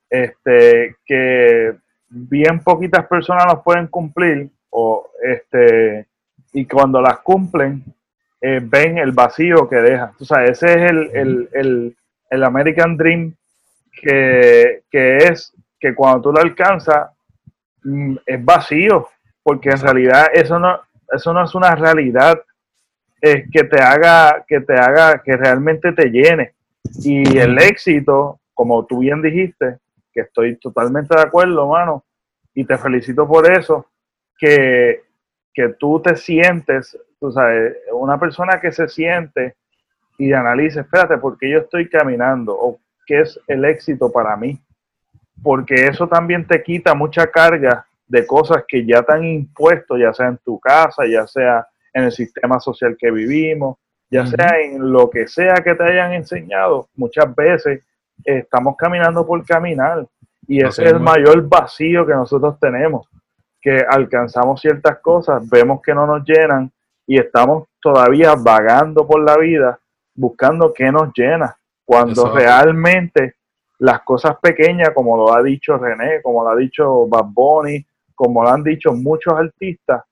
[0.09, 1.76] este, que
[2.09, 6.07] bien poquitas personas los pueden cumplir o este
[6.52, 7.84] y cuando las cumplen
[8.47, 10.12] eh, ven el vacío que deja.
[10.20, 10.90] O sea, ese es
[11.53, 11.97] el,
[12.30, 13.34] American Dream
[14.03, 17.11] que, es que cuando tú lo alcanzas
[17.82, 19.09] mm, es vacío,
[19.42, 20.78] porque en realidad eso no,
[21.11, 22.38] eso no es una realidad
[23.18, 26.53] es que te haga, que te haga, que realmente te llene.
[27.03, 29.78] Y el éxito, como tú bien dijiste,
[30.12, 32.05] que estoy totalmente de acuerdo, mano,
[32.55, 33.86] y te felicito por eso,
[34.38, 35.01] que,
[35.78, 39.57] tú te sientes, tú sabes, una persona que se siente
[40.18, 42.53] y analice, espérate, ¿por qué yo estoy caminando?
[42.53, 44.61] ¿O qué es el éxito para mí?
[45.43, 50.12] Porque eso también te quita mucha carga de cosas que ya te han impuesto, ya
[50.12, 53.79] sea en tu casa, ya sea en el sistema social que vivimos,
[54.11, 56.91] ya sea en lo que sea que te hayan enseñado.
[56.95, 57.85] Muchas veces
[58.22, 60.07] estamos caminando por caminar
[60.47, 63.09] y ese es el mayor vacío que nosotros tenemos,
[63.62, 66.70] que alcanzamos ciertas cosas, vemos que no nos llenan
[67.07, 69.78] y estamos todavía vagando por la vida
[70.14, 73.34] buscando qué nos llena, cuando realmente
[73.78, 77.84] las cosas pequeñas, como lo ha dicho René, como lo ha dicho Bad Bunny,
[78.14, 80.02] como lo han dicho muchos artistas,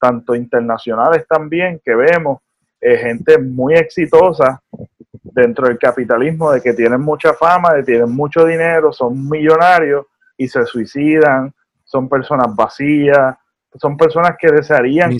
[0.00, 2.38] tanto internacionales también, que vemos
[2.80, 4.62] eh, gente muy exitosa
[5.10, 10.06] dentro del capitalismo de que tienen mucha fama, de que tienen mucho dinero, son millonarios
[10.36, 11.52] y se suicidan,
[11.84, 13.36] son personas vacías,
[13.74, 15.10] son personas que desearían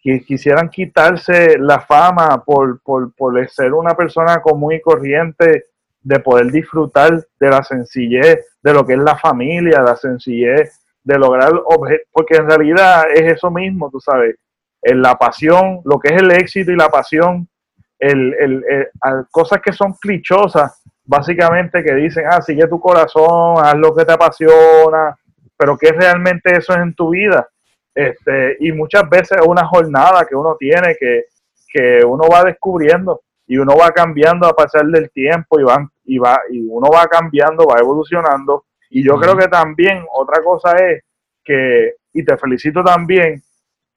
[0.00, 5.66] que quisieran quitarse la fama por, por, por ser una persona común y corriente,
[6.00, 11.18] de poder disfrutar de la sencillez, de lo que es la familia, la sencillez, de
[11.18, 14.36] lograr objetos, porque en realidad es eso mismo, tú sabes,
[14.82, 17.48] en la pasión, lo que es el éxito y la pasión
[17.98, 18.64] el, el,
[19.30, 24.12] cosas que son clichosas, básicamente que dicen, ah, sigue tu corazón, haz lo que te
[24.12, 25.16] apasiona,
[25.56, 27.48] pero que realmente eso es en tu vida.
[27.98, 31.24] Este, y muchas veces es una jornada que uno tiene que,
[31.68, 36.16] que uno va descubriendo y uno va cambiando a pasar del tiempo y, van, y,
[36.16, 38.66] va, y uno va cambiando, va evolucionando.
[38.88, 41.02] Y yo creo que también otra cosa es
[41.42, 43.42] que, y te felicito también,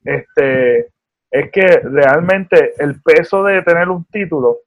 [0.03, 0.87] este,
[1.29, 4.61] es que realmente el peso de tener un título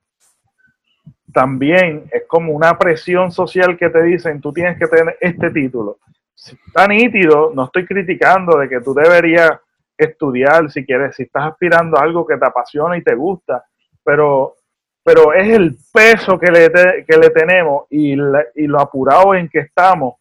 [1.33, 5.99] también es como una presión social que te dicen, tú tienes que tener este título.
[6.35, 9.53] Está nítido, no estoy criticando de que tú deberías
[9.97, 13.65] estudiar si quieres, si estás aspirando a algo que te apasiona y te gusta,
[14.03, 14.55] pero,
[15.03, 19.61] pero es el peso que le, que le tenemos y, y lo apurado en que
[19.61, 20.17] estamos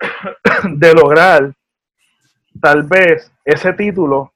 [0.64, 1.52] de lograr
[2.60, 4.32] tal vez ese título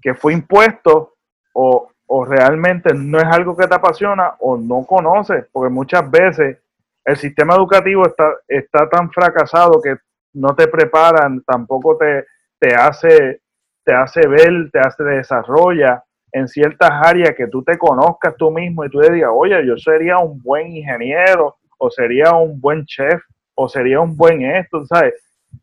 [0.00, 1.14] que fue impuesto
[1.52, 1.90] o,
[2.24, 6.58] realmente no es algo que te apasiona o no conoces, porque muchas veces
[7.06, 9.96] el sistema educativo está, está tan fracasado que
[10.34, 12.26] no te preparan, tampoco te,
[12.58, 13.40] te, hace,
[13.84, 18.84] te hace ver, te hace desarrolla en ciertas áreas que tú te conozcas tú mismo
[18.84, 23.22] y tú le digas, oye, yo sería un buen ingeniero o sería un buen chef
[23.54, 25.14] o sería un buen esto, ¿sabes?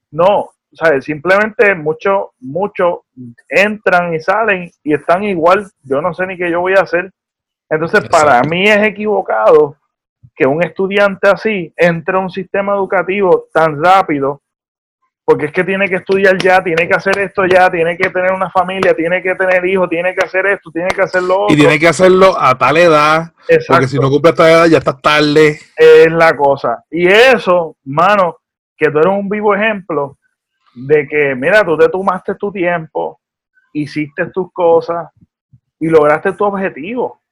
[0.10, 3.04] No, sea, simplemente muchos mucho
[3.48, 7.12] entran y salen y están igual, yo no sé ni qué yo voy a hacer.
[7.70, 9.76] Entonces, para mí es equivocado
[10.36, 14.42] que un estudiante así entre a un sistema educativo tan rápido,
[15.26, 18.34] porque es que tiene que estudiar ya, tiene que hacer esto ya, tiene que tener
[18.34, 21.56] una familia, tiene que tener hijos, tiene que hacer esto, tiene que hacerlo otro.
[21.56, 23.32] Y tiene que hacerlo a tal edad,
[23.68, 25.60] porque si no cumple a tal edad ya está tarde.
[25.78, 26.84] Es la cosa.
[26.92, 28.38] Y eso, mano,
[28.76, 30.18] que tú eres un vivo ejemplo
[30.76, 33.22] de que, mira, tú te tomaste tu tiempo,
[33.72, 35.10] hiciste tus cosas
[35.80, 37.23] y lograste tu objetivo.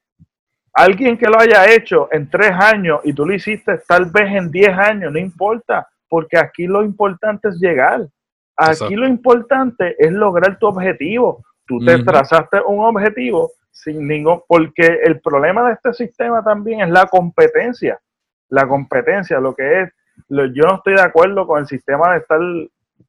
[0.74, 4.50] Alguien que lo haya hecho en tres años y tú lo hiciste tal vez en
[4.50, 8.06] diez años, no importa, porque aquí lo importante es llegar.
[8.56, 11.44] Aquí lo importante es lograr tu objetivo.
[11.66, 16.90] Tú te trazaste un objetivo sin ningún, porque el problema de este sistema también es
[16.90, 17.98] la competencia.
[18.48, 19.92] La competencia, lo que es,
[20.28, 22.40] yo no estoy de acuerdo con el sistema de estar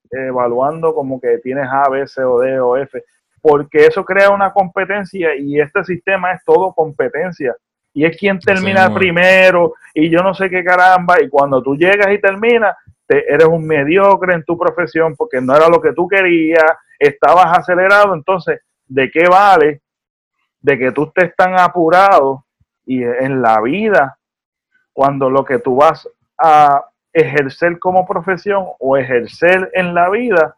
[0.09, 3.03] evaluando como que tienes A, B, C o D o F
[3.43, 7.53] porque eso crea una competencia y este sistema es todo competencia.
[7.93, 11.21] Y es quien termina primero y yo no sé qué caramba.
[11.21, 15.53] Y cuando tú llegas y terminas, te, eres un mediocre en tu profesión porque no
[15.57, 16.63] era lo que tú querías,
[16.97, 18.13] estabas acelerado.
[18.13, 19.81] Entonces, ¿de qué vale
[20.61, 22.45] de que tú estés tan apurado
[22.85, 24.17] y en la vida
[24.93, 30.55] cuando lo que tú vas a ejercer como profesión o ejercer en la vida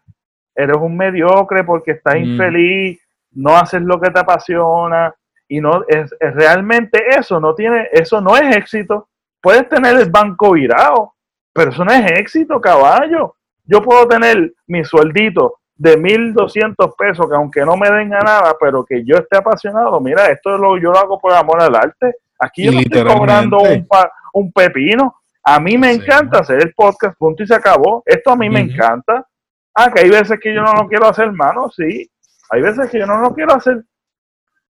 [0.56, 2.24] eres un mediocre porque estás mm.
[2.24, 3.00] infeliz,
[3.32, 5.14] no haces lo que te apasiona
[5.48, 9.10] y no es, realmente eso no tiene eso no es éxito.
[9.42, 11.14] Puedes tener el banco virado,
[11.54, 13.36] pero eso no es éxito, caballo.
[13.64, 18.56] Yo puedo tener mi sueldito de 1200 pesos que aunque no me den a nada,
[18.60, 22.16] pero que yo esté apasionado, mira, esto lo, yo lo hago por amor al arte.
[22.40, 23.88] Aquí yo no estoy cobrando un,
[24.34, 25.16] un pepino.
[25.44, 28.02] A mí me encanta hacer el podcast, punto y se acabó.
[28.06, 29.28] Esto a mí me encanta.
[29.76, 32.10] Ah, que hay veces que yo no lo quiero hacer, hermano, sí.
[32.50, 33.84] Hay veces que yo no lo quiero hacer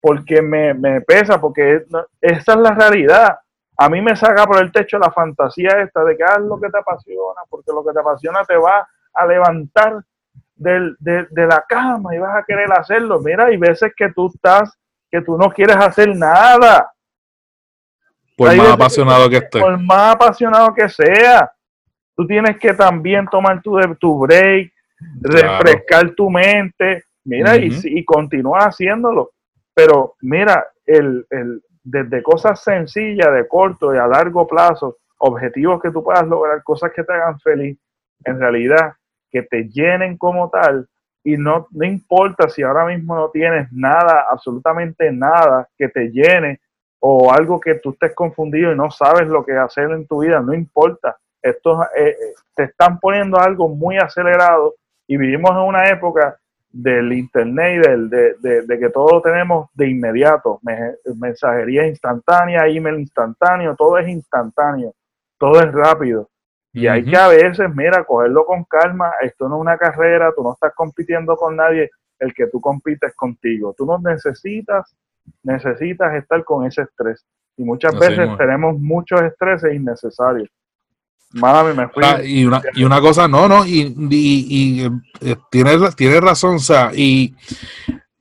[0.03, 1.85] porque me, pesa, porque
[2.19, 3.39] esa es la realidad.
[3.77, 6.69] A mí me saca por el techo la fantasía esta de que haz lo que
[6.69, 10.03] te apasiona, porque lo que te apasiona te va a levantar
[10.55, 13.21] de, la cama y vas a querer hacerlo.
[13.21, 14.77] Mira, hay veces que tú estás,
[15.09, 16.91] que tú no quieres hacer nada.
[18.35, 19.61] Por más apasionado que, esté.
[19.61, 21.49] Por más apasionado que sea.
[22.13, 24.72] Tú tienes que también tomar tu, tu break,
[25.21, 29.31] refrescar tu mente, mira, y, y continúa haciéndolo.
[29.73, 35.91] Pero mira, el, el, desde cosas sencillas, de corto y a largo plazo, objetivos que
[35.91, 37.77] tú puedas lograr, cosas que te hagan feliz,
[38.25, 38.93] en realidad,
[39.31, 40.87] que te llenen como tal,
[41.23, 46.59] y no, no importa si ahora mismo no tienes nada, absolutamente nada que te llene,
[46.99, 50.39] o algo que tú estés confundido y no sabes lo que hacer en tu vida,
[50.39, 51.17] no importa.
[51.41, 52.15] Esto, eh, eh,
[52.55, 54.75] te están poniendo algo muy acelerado
[55.07, 56.37] y vivimos en una época
[56.71, 60.59] del internet y del, de, que todo lo tenemos de inmediato,
[61.15, 64.93] mensajería instantánea, email instantáneo, todo es instantáneo,
[65.37, 66.29] todo es rápido.
[66.75, 70.41] Y hay que a veces, mira, cogerlo con calma, esto no es una carrera, tú
[70.41, 73.75] no estás compitiendo con nadie, el que tú compites contigo.
[73.77, 74.95] Tú no necesitas,
[75.43, 77.23] necesitas estar con ese estrés.
[77.57, 80.49] Y muchas veces tenemos muchos estreses innecesarios.
[81.41, 84.85] Ah, y, una, y una cosa, no, no, y, y,
[85.21, 87.33] eh, tiene, razón, o sea, y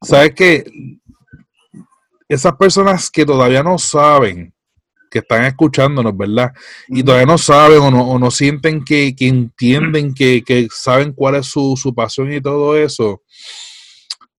[0.00, 0.64] sabes que
[2.26, 4.54] esas personas que todavía no saben,
[5.10, 6.52] que están escuchándonos, ¿verdad?
[6.88, 11.34] Y todavía no saben o no, o no sienten que, entienden, que, que, saben cuál
[11.34, 13.20] es su, su pasión y todo eso,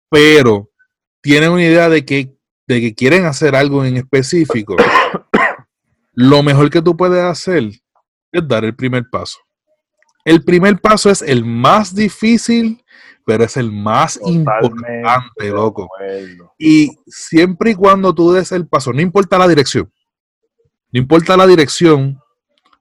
[0.09, 0.71] pero
[1.21, 2.33] tienen una idea de que,
[2.65, 4.75] de que quieren hacer algo en específico.
[6.15, 7.82] Lo mejor que tú puedes hacer
[8.33, 9.37] es dar el primer paso.
[10.25, 12.83] El primer paso es el más difícil,
[13.25, 15.89] pero es el más importante, loco.
[16.57, 19.91] Y siempre y cuando tú des el paso, no importa la dirección,
[20.91, 22.19] no importa la dirección,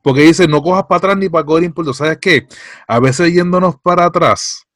[0.03, 1.95] porque dice, no cojas para atrás ni para coger impulso.
[1.95, 2.47] ¿Sabes qué?
[2.89, 4.67] A veces yéndonos para atrás,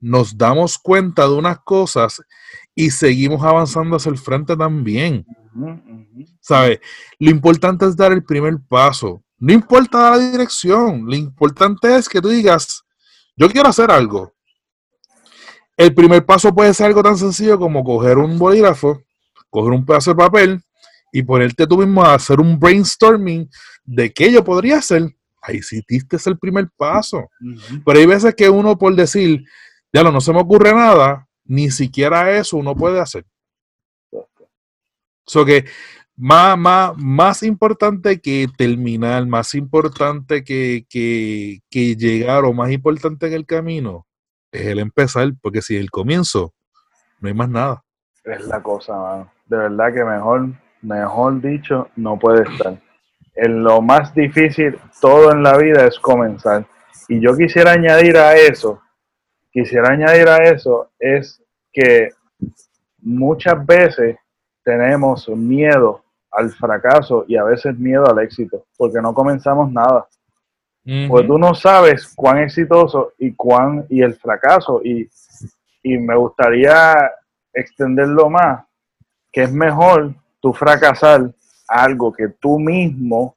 [0.00, 2.22] nos damos cuenta de unas cosas
[2.74, 5.24] y seguimos avanzando hacia el frente también.
[6.40, 6.80] ¿Sabes?
[7.18, 9.21] Lo importante es dar el primer paso.
[9.42, 12.84] No importa la dirección, lo importante es que tú digas,
[13.34, 14.32] yo quiero hacer algo.
[15.76, 19.02] El primer paso puede ser algo tan sencillo como coger un bolígrafo,
[19.50, 20.62] coger un pedazo de papel
[21.10, 23.50] y ponerte tú mismo a hacer un brainstorming
[23.82, 25.12] de qué yo podría hacer.
[25.42, 27.28] Ahí sí diste el primer paso.
[27.84, 29.44] Pero hay veces que uno por decir,
[29.92, 33.26] ya no, no se me ocurre nada, ni siquiera eso uno puede hacer.
[35.26, 35.64] So que
[36.22, 40.86] más, más, más importante que terminar, más importante que,
[41.68, 44.06] llegar o más importante en el camino
[44.52, 46.54] es el empezar, porque si el comienzo,
[47.18, 47.82] no hay más nada.
[48.22, 50.50] Es la cosa, De verdad que mejor,
[50.82, 52.78] mejor dicho, no puede estar.
[53.34, 56.64] en lo más difícil, todo en la vida es comenzar.
[57.08, 58.80] Y yo quisiera añadir a eso,
[59.50, 61.42] quisiera añadir a eso, es
[61.72, 62.10] que
[63.00, 64.16] muchas veces
[64.62, 66.01] tenemos miedo
[66.32, 70.06] al fracaso y a veces miedo al éxito, porque no comenzamos nada.
[70.84, 75.08] Pues tú no sabes cuán exitoso y cuán y el fracaso y,
[75.80, 76.94] y me gustaría
[77.52, 78.64] extenderlo más,
[79.30, 81.30] que es mejor tú fracasar
[81.68, 83.36] algo que tú mismo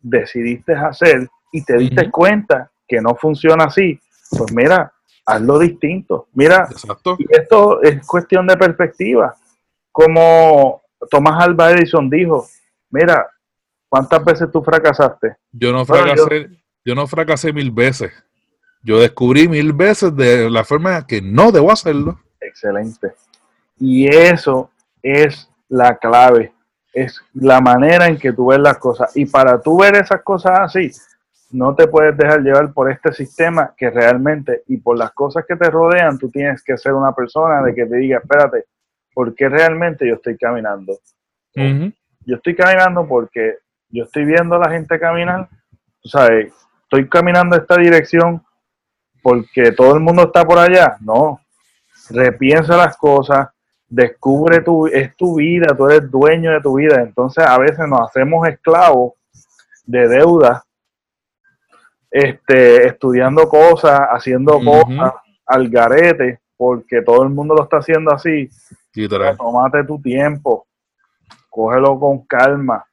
[0.00, 4.00] decidiste hacer y te diste cuenta que no funciona así,
[4.30, 4.92] pues mira,
[5.26, 6.28] hazlo distinto.
[6.32, 6.68] Mira,
[7.18, 9.36] y esto es cuestión de perspectiva.
[9.92, 12.46] Como Tomás Alba Edison dijo,
[12.90, 13.26] mira,
[13.88, 15.36] ¿cuántas veces tú fracasaste?
[15.52, 16.50] Yo no fracasé,
[16.84, 18.12] yo, no fracasé mil veces.
[18.82, 22.18] Yo descubrí mil veces de la forma que no debo hacerlo.
[22.40, 23.12] Excelente.
[23.78, 24.70] Y eso
[25.02, 26.52] es la clave.
[26.92, 29.16] Es la manera en que tú ves las cosas.
[29.16, 30.90] Y para tú ver esas cosas así,
[31.50, 35.56] no te puedes dejar llevar por este sistema que realmente y por las cosas que
[35.56, 38.64] te rodean, tú tienes que ser una persona de que te diga, espérate,
[39.14, 40.98] ¿por qué realmente yo estoy caminando?
[42.26, 43.58] Yo estoy caminando porque
[43.88, 45.48] yo estoy viendo a la gente caminar,
[46.00, 46.52] tú sabes,
[46.82, 48.42] estoy caminando esta dirección
[49.22, 50.96] porque todo el mundo está por allá.
[51.00, 51.40] No,
[52.10, 53.48] repiensa las cosas,
[53.88, 57.00] descubre tu, es tu vida, tú eres dueño de tu vida.
[57.00, 59.14] Entonces a veces nos hacemos esclavos
[59.84, 60.62] de deudas,
[62.10, 65.12] este, estudiando cosas, haciendo cosas
[65.46, 68.48] al garete, porque todo el mundo lo está haciendo así.
[69.36, 70.66] Tómate tu tiempo,
[71.48, 72.84] cógelo con calma,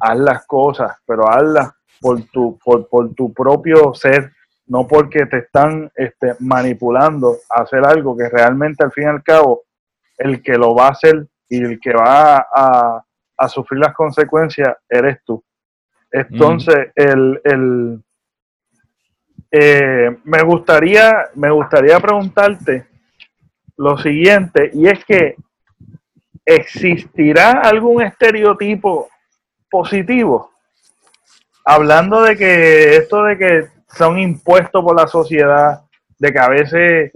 [0.00, 4.32] haz las cosas, pero hazlas por tu, por, por tu propio ser,
[4.66, 9.22] no porque te están este, manipulando a hacer algo que realmente al fin y al
[9.22, 9.62] cabo
[10.18, 13.04] el que lo va a hacer y el que va a,
[13.48, 15.42] sufrir las consecuencias eres tú.
[16.10, 18.02] Entonces, el, el
[19.50, 22.86] eh, me, gustaría, me gustaría preguntarte
[23.76, 25.36] lo siguiente, y es que
[26.44, 29.08] ¿existirá algún estereotipo
[29.70, 30.50] positivo?
[31.64, 35.82] Hablando de que esto de que son impuestos por la sociedad,
[36.18, 37.12] de que a veces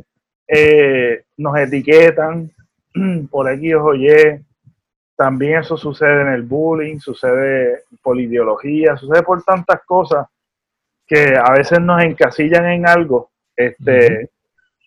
[0.47, 2.51] eh, nos etiquetan,
[3.31, 4.45] por X o Y.
[5.17, 10.27] También eso sucede en el bullying, sucede por ideología, sucede por tantas cosas
[11.07, 13.31] que a veces nos encasillan en algo.
[13.57, 14.31] Este,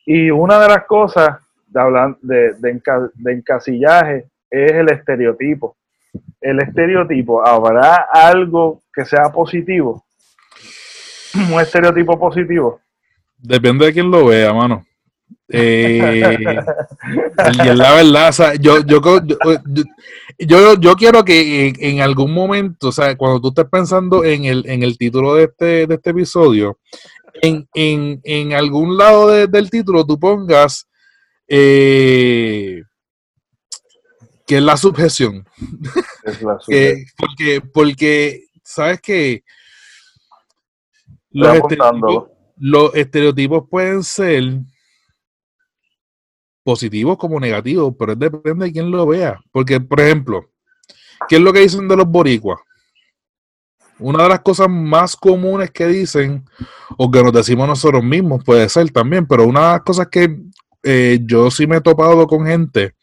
[0.06, 1.41] Y una de las cosas
[1.72, 2.80] de, de,
[3.16, 5.76] de, encasillaje es el estereotipo.
[6.40, 10.04] El estereotipo, ¿habrá algo que sea positivo?
[11.34, 12.82] Un estereotipo positivo.
[13.38, 14.86] Depende de quién lo vea, mano.
[15.54, 16.62] Eh,
[17.76, 19.02] la verdad, yo, yo,
[20.38, 24.64] yo, yo, quiero que en, algún momento, o sea, cuando tú estés pensando en el,
[24.68, 26.78] en el título de este, de este episodio,
[27.42, 30.88] en, en, en algún lado del título tú pongas
[31.54, 32.84] eh,
[34.48, 35.46] que es la subjeción.
[37.18, 39.44] porque, porque, ¿sabes que
[41.30, 41.60] los
[42.58, 44.44] los estereotipos pueden ser
[46.64, 49.42] positivos como negativos, pero depende de quién lo vea.
[49.52, 50.52] Porque, por ejemplo,
[51.28, 52.60] ¿qué es lo que dicen de los boricuas?
[54.00, 56.46] Una de las cosas más comunes que dicen,
[56.98, 60.40] o que nos decimos nosotros mismos, puede ser también, pero una de las cosas que
[60.84, 62.96] eh, yo sí me he topado con gente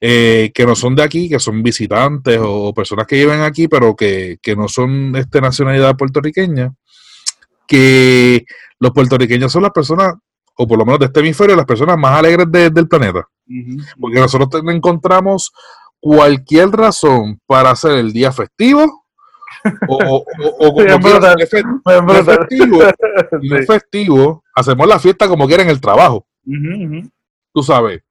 [0.00, 3.94] eh, que no son de aquí, que son visitantes o, personas que viven aquí, pero
[3.94, 6.72] que, que no son de este nacionalidad puertorriqueña,
[7.66, 8.44] que
[8.78, 10.14] los puertorriqueños son las personas
[10.56, 13.26] o por lo menos de este hemisferio, las personas más alegres del planeta.
[13.98, 15.52] Porque nosotros encontramos
[15.98, 19.06] cualquier razón para hacer el día festivo
[19.88, 20.24] o,
[20.58, 21.00] como
[23.66, 26.26] festivo, hacemos la fiesta como quieren el trabajo.
[27.52, 28.02] Tú sabes.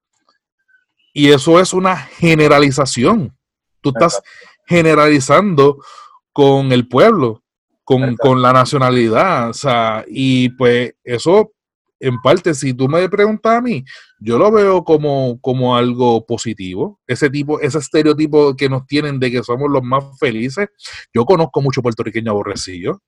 [1.13, 3.35] Y eso es una generalización.
[3.81, 4.21] Tú estás
[4.65, 5.83] generalizando
[6.31, 7.43] con el pueblo,
[7.83, 9.49] con, con, la nacionalidad.
[9.49, 11.51] O sea, y pues eso
[11.99, 13.83] en parte, si tú me preguntas a mí,
[14.19, 16.99] yo lo veo como, como algo positivo.
[17.05, 20.69] Ese tipo, ese estereotipo que nos tienen de que somos los más felices.
[21.13, 23.01] Yo conozco mucho puertorriqueño aborrecido.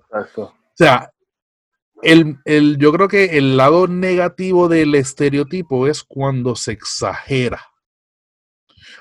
[0.00, 0.42] Exacto.
[0.44, 1.10] O sea,
[2.02, 7.64] el, el, yo creo que el lado negativo del estereotipo es cuando se exagera.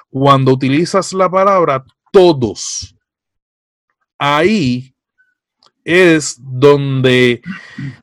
[0.10, 2.96] Cuando utilizas la palabra todos.
[4.18, 4.96] Ahí
[5.84, 7.42] es donde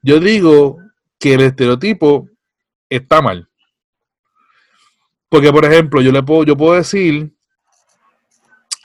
[0.03, 0.78] yo digo
[1.18, 2.28] que el estereotipo
[2.88, 3.49] está mal.
[5.28, 7.34] Porque, por ejemplo, yo le puedo, yo puedo decir,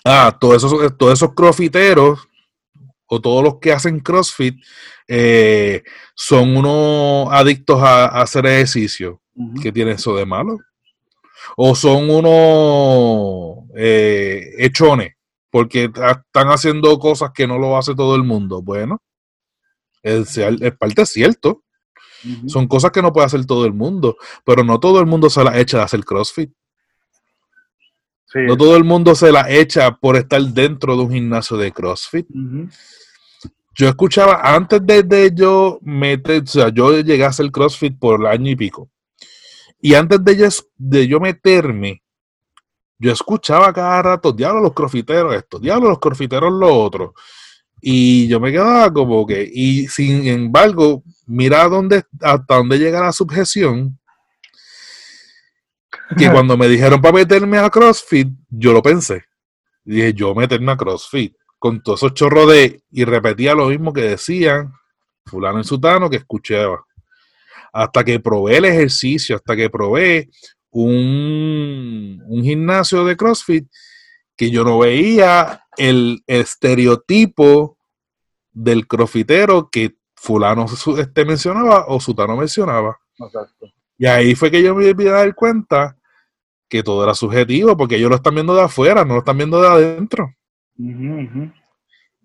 [0.04, 2.28] Ah, todos esos, todos esos crossfiteros
[3.10, 4.64] o todos los que hacen CrossFit
[5.08, 5.84] eh,
[6.16, 9.22] son unos adictos a, hacer ejercicio.
[9.62, 10.60] ¿Qué tiene eso de malo?
[11.58, 15.14] O son unos eh, hechones
[15.50, 18.62] porque están haciendo cosas que no lo hace todo el mundo.
[18.62, 19.02] Bueno,
[20.04, 21.64] es, es parte cierto.
[22.48, 25.44] Son cosas que no puede hacer todo el mundo, pero no todo el mundo se
[25.44, 26.52] las echa de hacer CrossFit.
[28.36, 32.28] No todo el mundo se la echa por estar dentro de un gimnasio de CrossFit.
[33.76, 38.28] Yo escuchaba, antes de, yo meter, o sea, yo llegué a hacer CrossFit por el
[38.28, 38.90] año y pico.
[39.82, 42.04] Y antes de yo, de yo meterme,
[42.98, 47.14] yo escuchaba cada rato, diablo los crossfiteros esto, diablo los crossfiteros lo otro.
[47.82, 53.14] Y yo me quedaba como que, y sin embargo, mira dónde, hasta dónde llega la
[53.14, 53.99] subjeción,
[56.18, 59.24] que cuando me dijeron para meterme a CrossFit, yo lo pensé.
[59.84, 64.02] Dije, yo meterme a CrossFit, con todos esos chorros de, y repetía lo mismo que
[64.02, 64.74] decían
[65.26, 66.86] fulano y sutano que escuchaba.
[67.72, 70.30] Hasta que probé el ejercicio, hasta que probé
[70.72, 73.68] un, un gimnasio de CrossFit
[74.36, 77.78] que yo no veía el estereotipo
[78.52, 80.66] del crossfitero que fulano
[80.98, 83.00] este mencionaba o sutano mencionaba.
[83.98, 85.99] Y ahí fue que yo me di a dar cuenta
[86.70, 89.60] que todo era subjetivo, porque ellos lo están viendo de afuera, no lo están viendo
[89.62, 90.34] de adentro.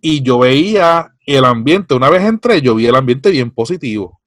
[0.00, 4.20] Y yo veía el ambiente, una vez entré, yo vi el ambiente bien positivo.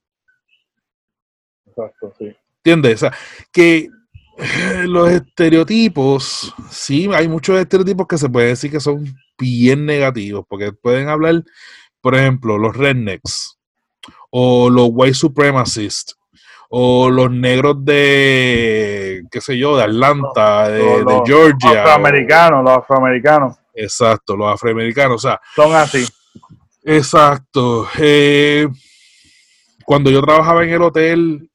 [1.65, 2.35] Exacto, sí.
[2.63, 2.95] ¿Entiendes?
[2.95, 3.13] O sea,
[3.51, 3.89] que
[4.87, 9.05] los estereotipos, sí, hay muchos estereotipos que se puede decir que son
[9.37, 11.43] bien negativos, porque pueden hablar,
[12.01, 13.59] por ejemplo, los rednecks
[14.31, 16.17] o los white supremacists
[16.69, 21.69] o los negros de, qué sé yo, de Atlanta, de, Georgia.
[21.69, 23.57] Los afroamericanos, los afroamericanos.
[23.73, 25.39] Exacto, los afroamericanos, o sea.
[25.55, 26.05] Son así.
[26.83, 27.87] Exacto.
[27.99, 28.67] Eh,
[29.85, 31.49] cuando yo trabajaba en el hotel,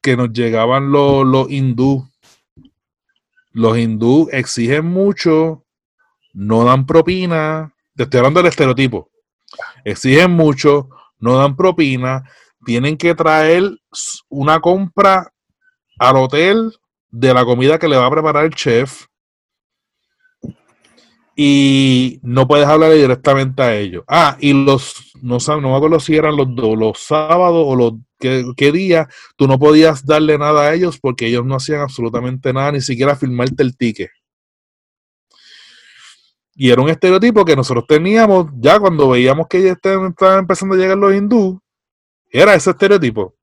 [0.00, 2.08] que nos llegaban los, los hindú,
[3.52, 5.64] los hindú exigen mucho,
[6.32, 9.10] no dan propina, te estoy hablando del estereotipo,
[9.84, 10.88] exigen mucho,
[11.18, 12.24] no dan propina,
[12.64, 13.70] tienen que traer
[14.28, 15.32] una compra
[15.98, 16.72] al hotel
[17.10, 19.06] de la comida que le va a preparar el chef
[21.42, 24.04] y no puedes hablar directamente a ellos.
[24.06, 28.44] Ah, y los, no, no me acuerdo si eran los, los sábados o los qué,
[28.56, 32.72] qué día, tú no podías darle nada a ellos porque ellos no hacían absolutamente nada,
[32.72, 34.10] ni siquiera firmarte el ticket.
[36.54, 40.78] Y era un estereotipo que nosotros teníamos ya cuando veíamos que ya estaban empezando a
[40.78, 41.58] llegar los hindú,
[42.30, 43.34] era ese estereotipo.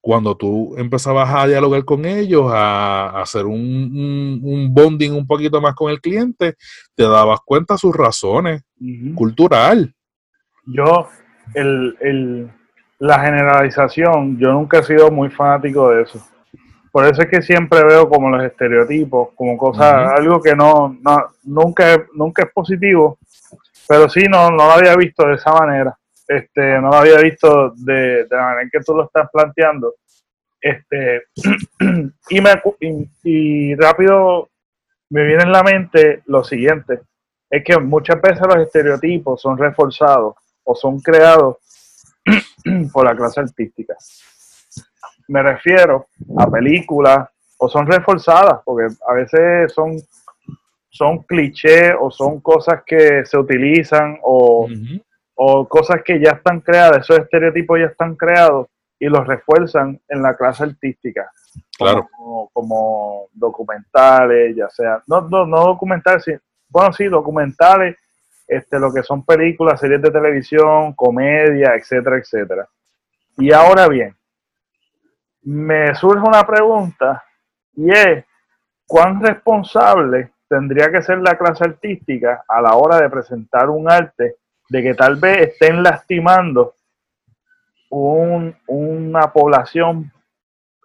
[0.00, 5.90] Cuando tú empezabas a dialogar con ellos, a, hacer un, bonding un poquito más con
[5.90, 6.54] el cliente,
[6.94, 8.62] te dabas cuenta sus razones
[9.14, 9.94] cultural.
[10.64, 11.06] Yo,
[11.54, 12.50] el,
[12.98, 16.26] la generalización, yo nunca he sido muy fanático de eso.
[16.90, 21.26] Por eso es que siempre veo como los estereotipos, como cosas, algo que no, no,
[21.44, 23.18] nunca, nunca es positivo,
[23.86, 25.99] pero sí no, no lo había visto de esa manera
[26.30, 29.96] este, no lo había visto de, la manera en que tú lo estás planteando.
[30.60, 31.24] Este,
[32.28, 32.50] y, me,
[33.24, 34.48] y, rápido
[35.08, 37.00] me viene en la mente lo siguiente,
[37.50, 41.56] es que muchas veces los estereotipos son reforzados o son creados
[42.92, 43.96] por la clase artística.
[45.26, 46.06] Me refiero
[46.38, 47.28] a películas
[47.58, 49.96] o son reforzadas, porque a veces son,
[50.90, 54.68] son clichés o son cosas que se utilizan o,
[55.42, 58.66] o cosas que ya están creadas, esos estereotipos ya están creados
[58.98, 61.32] y los refuerzan en la clase artística.
[61.78, 62.06] Claro.
[62.52, 67.96] Como, documentales, ya sea, no, no, no documentales, bueno, sí, documentales,
[68.46, 72.68] este, lo que son películas, series de televisión, comedia, etcétera, etcétera.
[73.38, 74.14] Y ahora bien,
[75.40, 77.24] me surge una pregunta
[77.76, 78.26] y es,
[78.86, 84.36] ¿cuán responsable tendría que ser la clase artística a la hora de presentar un arte
[84.70, 86.74] de que tal vez estén lastimando
[87.90, 90.12] una población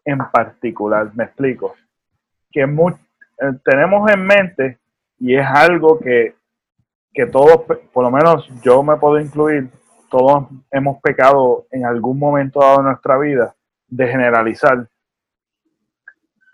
[0.04, 1.12] en particular.
[1.14, 1.76] Me explico.
[2.52, 4.80] Que eh, tenemos en mente,
[5.20, 6.36] y es algo que,
[7.14, 7.62] que todos,
[7.94, 9.70] por lo menos yo me puedo incluir,
[10.10, 13.56] todos hemos pecado en algún momento dado de nuestra vida
[13.88, 14.88] de generalizar.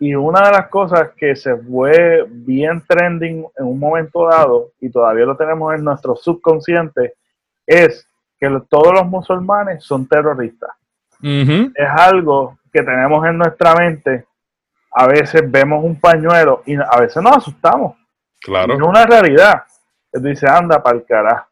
[0.01, 4.89] Y una de las cosas que se fue bien trending en un momento dado, y
[4.89, 7.13] todavía lo tenemos en nuestro subconsciente,
[7.71, 8.07] es
[8.39, 10.71] que todos los musulmanes son terroristas.
[11.21, 14.25] Es algo que tenemos en nuestra mente.
[14.93, 17.95] A veces vemos un pañuelo y a veces nos asustamos.
[18.41, 18.73] Claro.
[18.73, 19.63] Es una realidad.
[20.11, 21.47] tú dices, anda para el carajo,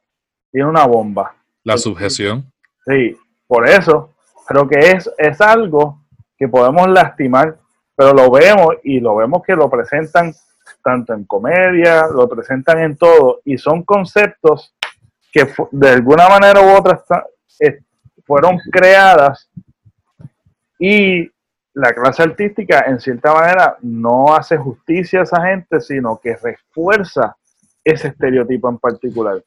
[0.51, 1.33] tiene una bomba.
[1.63, 2.51] La subjeción.
[2.85, 3.15] Sí,
[3.47, 4.13] por eso,
[4.47, 5.99] creo que es, es algo
[6.37, 7.57] que podemos lastimar,
[7.95, 10.33] pero lo vemos y lo vemos que lo presentan
[10.83, 14.73] tanto en comedia, lo presentan en todo, y son conceptos
[15.31, 17.03] que de alguna manera u otra
[18.25, 19.49] fueron creadas
[20.77, 21.29] y
[21.73, 27.35] la clase artística en cierta manera no hace justicia a esa gente, sino que refuerza
[27.83, 29.43] ese estereotipo en particular.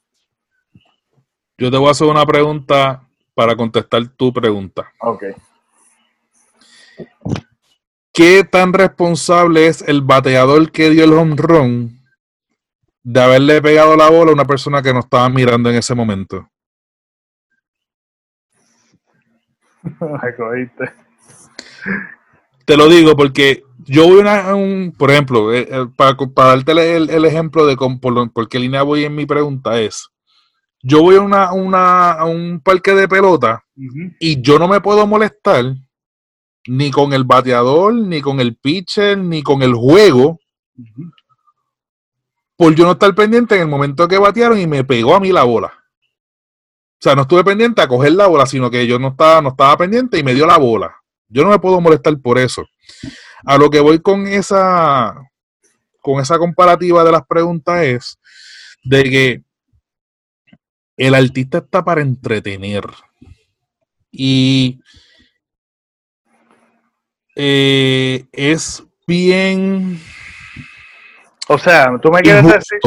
[1.58, 3.02] Yo te voy a hacer una pregunta
[3.34, 4.90] para contestar tu pregunta.
[5.00, 5.24] Ok.
[8.12, 12.01] ¿Qué tan responsable es el bateador que dio el home run
[13.02, 16.48] de haberle pegado la bola a una persona que no estaba mirando en ese momento?
[22.64, 27.24] Te lo digo porque yo voy a un, por ejemplo, eh, eh, para, darte el,
[27.24, 30.08] ejemplo de por, qué línea voy en mi pregunta es,
[30.82, 33.64] yo voy a, una, a un parque de pelota
[34.20, 35.74] y yo no me puedo molestar
[36.66, 40.38] ni con el bateador, ni con el pitcher, ni con el juego,
[42.56, 45.32] por yo no estar pendiente en el momento que batearon y me pegó a mí
[45.32, 45.68] la bola.
[45.68, 49.50] O sea, no estuve pendiente a coger la bola, sino que yo no estaba, no
[49.50, 50.94] estaba pendiente y me dio la bola.
[51.28, 52.64] Yo no me puedo molestar por eso.
[53.44, 55.14] A lo que voy con esa,
[56.00, 58.18] con esa comparativa de las preguntas es
[58.84, 59.42] de que
[60.96, 62.84] el artista está para entretener.
[64.12, 64.80] Y
[67.34, 70.00] eh, es bien.
[71.48, 72.78] O sea, tú me quieres decir.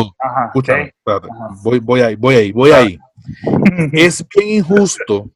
[0.48, 1.28] Escúchame, espérate.
[1.64, 3.00] Voy, voy ahí, voy ahí, voy ahí.
[3.94, 5.30] es bien injusto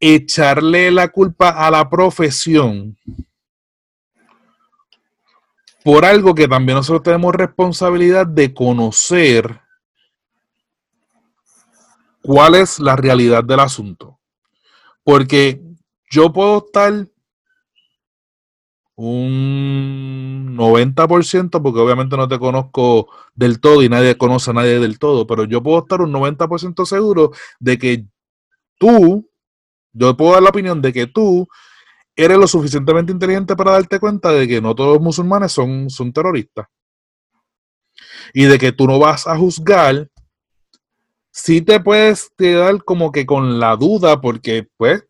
[0.00, 2.96] echarle la culpa a la profesión
[5.84, 9.60] por algo que también nosotros tenemos responsabilidad de conocer
[12.20, 14.18] cuál es la realidad del asunto.
[15.04, 15.60] Porque
[16.10, 17.08] yo puedo estar
[18.94, 24.98] un 90%, porque obviamente no te conozco del todo y nadie conoce a nadie del
[24.98, 28.06] todo, pero yo puedo estar un 90% seguro de que
[28.78, 29.28] tú,
[29.92, 31.48] yo puedo dar la opinión de que tú
[32.14, 36.12] eres lo suficientemente inteligente para darte cuenta de que no todos los musulmanes son, son
[36.12, 36.66] terroristas.
[38.34, 40.10] Y de que tú no vas a juzgar,
[41.30, 45.04] si te puedes quedar como que con la duda, porque pues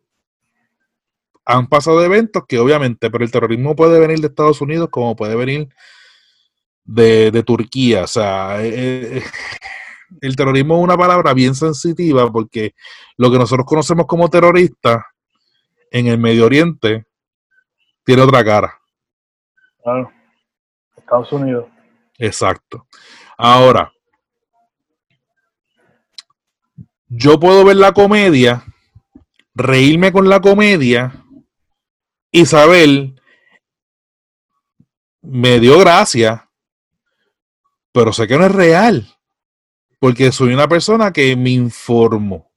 [1.45, 5.34] han pasado eventos que obviamente, pero el terrorismo puede venir de Estados Unidos como puede
[5.34, 5.68] venir
[6.84, 8.05] de, Turquía.
[8.05, 9.22] O sea, eh, eh,
[10.20, 12.74] el terrorismo es una palabra bien sensitiva porque
[13.16, 15.07] lo que nosotros conocemos como terrorista
[15.90, 17.07] en el Medio Oriente
[18.05, 18.78] tiene otra cara.
[19.82, 20.11] Claro.
[20.97, 21.66] Estados Unidos.
[22.18, 22.86] Exacto.
[23.36, 23.93] Ahora,
[27.09, 28.64] yo puedo ver la comedia,
[29.55, 31.22] reírme con la comedia
[32.33, 33.20] Isabel
[35.20, 36.51] me dio gracia,
[37.93, 39.07] pero sé que no es real,
[40.01, 42.51] porque soy una persona que me informo,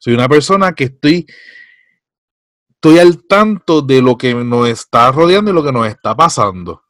[0.00, 1.26] soy una persona que estoy,
[2.70, 6.82] estoy al tanto de lo que nos está rodeando y lo que nos está pasando.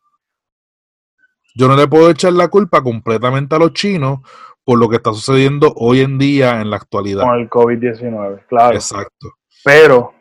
[1.55, 4.20] Yo no le puedo echar la culpa completamente a los chinos
[4.64, 7.24] por lo que está sucediendo hoy en día en la actualidad.
[7.24, 8.74] Con el COVID-19, claro.
[8.74, 9.34] Exacto.
[9.62, 10.14] Pero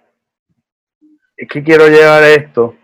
[1.40, 2.76] es que quiero llegar a esto.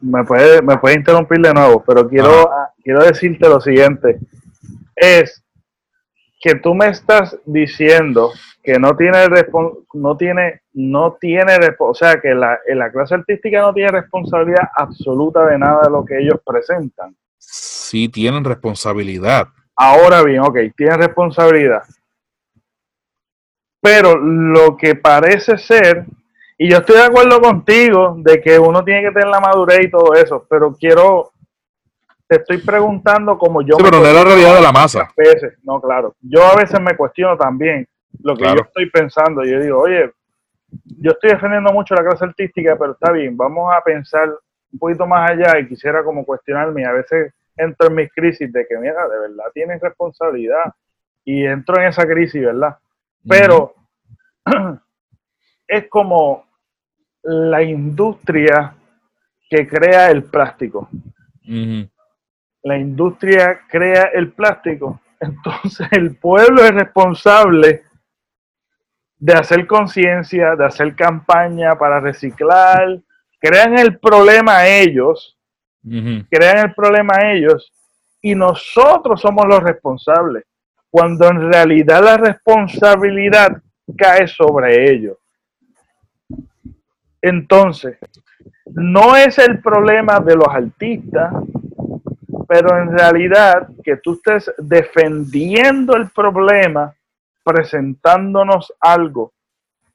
[0.00, 2.48] Me puede, me puede interrumpir de nuevo, pero quiero,
[2.82, 4.20] quiero decirte lo siguiente.
[4.94, 5.44] Es
[6.40, 8.30] que tú me estás diciendo
[8.62, 9.26] que no tiene
[9.94, 15.44] no tiene no tiene o sea que la, la clase artística no tiene responsabilidad absoluta
[15.46, 17.16] de nada de lo que ellos presentan.
[17.36, 19.48] Sí tienen responsabilidad.
[19.74, 21.82] Ahora bien, ok, tienen responsabilidad.
[23.80, 26.06] Pero lo que parece ser
[26.62, 29.90] y yo estoy de acuerdo contigo de que uno tiene que tener la madurez y
[29.90, 31.30] todo eso, pero quiero,
[32.28, 33.76] te estoy preguntando como yo...
[33.78, 35.10] Sí, pero no es la realidad de la masa.
[35.16, 35.54] Veces.
[35.62, 36.14] No, claro.
[36.20, 37.88] Yo a veces me cuestiono también
[38.22, 39.42] lo que yo estoy pensando.
[39.42, 40.12] Yo digo, oye,
[40.98, 44.28] yo estoy defendiendo mucho la clase artística, pero está bien, vamos a pensar
[44.70, 46.84] un poquito más allá y quisiera como cuestionarme.
[46.84, 50.74] A veces entro en mis crisis de que, mira, de verdad tienes responsabilidad
[51.24, 52.76] y entro en esa crisis, ¿verdad?
[53.26, 53.76] Pero
[55.66, 56.49] es como
[57.22, 58.74] la industria
[59.48, 60.88] que crea el plástico.
[62.62, 65.00] La industria crea el plástico.
[65.20, 67.82] Entonces el pueblo es responsable
[69.18, 72.98] de hacer conciencia, de hacer campaña para reciclar.
[73.38, 75.38] Crean el problema a ellos,
[75.82, 77.72] crean el problema a ellos
[78.22, 80.44] y nosotros somos los responsables,
[80.90, 83.62] cuando en realidad la responsabilidad
[83.96, 85.16] cae sobre ellos.
[87.22, 87.98] Entonces,
[88.66, 91.32] no es el problema de los artistas,
[92.48, 96.94] pero en realidad que tú estés defendiendo el problema,
[97.44, 99.32] presentándonos algo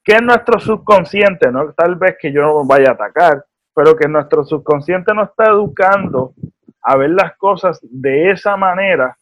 [0.06, 4.06] que es nuestro subconsciente, no tal vez que yo no vaya a atacar, pero que
[4.06, 6.32] nuestro subconsciente nos está educando
[6.80, 9.18] a ver las cosas de esa manera,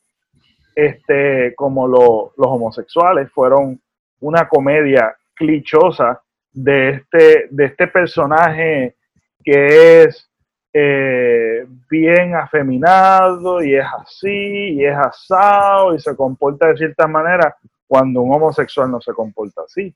[0.75, 3.81] este, como los homosexuales fueron
[4.21, 6.21] una comedia clichosa
[6.55, 8.95] de este, de este personaje
[9.43, 10.31] que es
[10.73, 17.55] eh, bien afeminado y es así y es asado y se comporta de cierta manera
[17.87, 19.95] cuando un homosexual no se comporta así.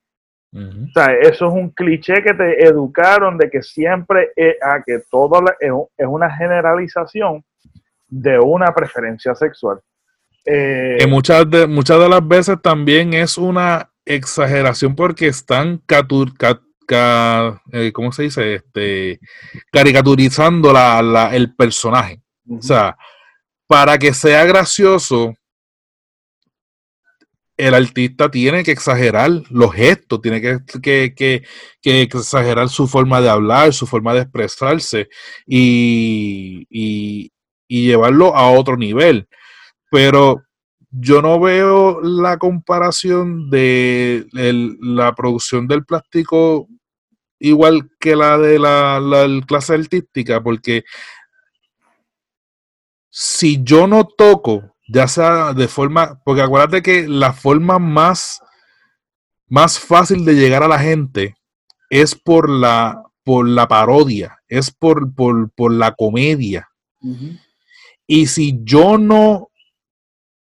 [0.50, 5.00] O sea, eso es un cliché que te educaron de que siempre es, a que
[5.10, 7.44] todo es, una generalización
[8.06, 9.78] de una preferencia sexual.
[10.46, 15.82] Eh, que muchas de, muchas de las veces también es una exageración porque están
[17.72, 18.54] eh, ¿cómo se dice?
[18.54, 19.20] Este,
[19.70, 22.20] caricaturizando la, el personaje.
[22.48, 22.96] O sea,
[23.66, 25.34] para que sea gracioso,
[27.56, 31.42] el artista tiene que exagerar los gestos, tiene que,
[31.82, 35.08] exagerar su forma de hablar, su forma de expresarse
[35.44, 37.30] y, y,
[37.68, 39.28] llevarlo a otro nivel.
[39.90, 40.42] Pero
[40.90, 46.68] yo no veo la comparación de la producción del plástico
[47.38, 49.00] igual que la de la,
[49.46, 50.84] clase artística, porque
[53.10, 58.40] si yo no toco, ya sea de forma, porque acuérdate que la forma más,
[59.46, 61.34] más fácil de llegar a la gente
[61.90, 66.68] es por la, por la parodia, es por, por, la comedia.
[68.06, 69.47] Y si yo no,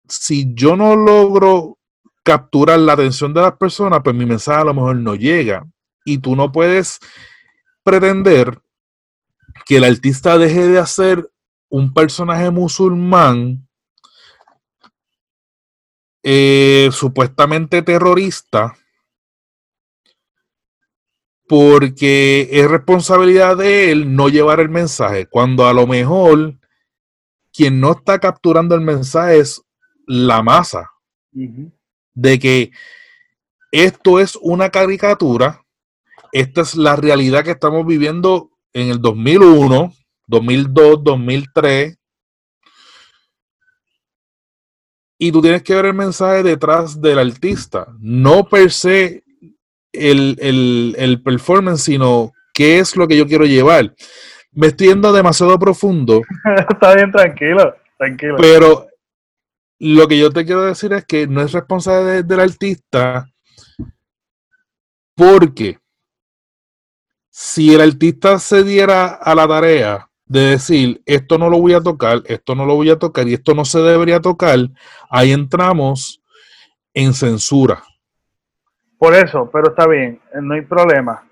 [0.08, 1.78] si yo no logro
[2.22, 5.66] capturar la atención de las personas, pues mi mensaje a lo mejor no llega.
[6.04, 6.98] Y tú no puedes
[7.82, 8.60] pretender
[9.64, 11.30] que el artista deje de hacer
[11.68, 13.66] un personaje musulmán
[16.22, 18.74] eh, supuestamente terrorista
[21.48, 26.58] porque es responsabilidad de él no llevar el mensaje, cuando a lo mejor
[27.52, 29.62] quien no está capturando el mensaje es
[30.06, 30.90] la masa,
[31.32, 32.70] de que
[33.72, 35.66] esto es una caricatura
[36.32, 39.92] esta es la realidad que estamos viviendo en el 2001,
[40.26, 41.98] 2002, 2003.
[45.18, 49.24] Y tú tienes que ver el mensaje detrás del artista, no per se
[49.92, 53.94] el, performance, sino qué es lo que yo quiero llevar.
[54.52, 56.20] Me estoy yendo demasiado profundo.
[56.68, 58.36] Está bien, tranquilo, tranquilo.
[58.38, 58.88] Pero
[59.78, 63.28] lo que yo te quiero decir es que no es responsable del artista
[65.14, 65.78] porque
[67.30, 71.80] si el artista se diera a la tarea de decir, esto no lo voy a
[71.80, 74.58] tocar, esto no lo voy a tocar y esto no se debería tocar,
[75.08, 76.22] ahí entramos
[76.92, 77.82] en censura.
[78.98, 81.22] Por eso, pero está bien, no hay problema.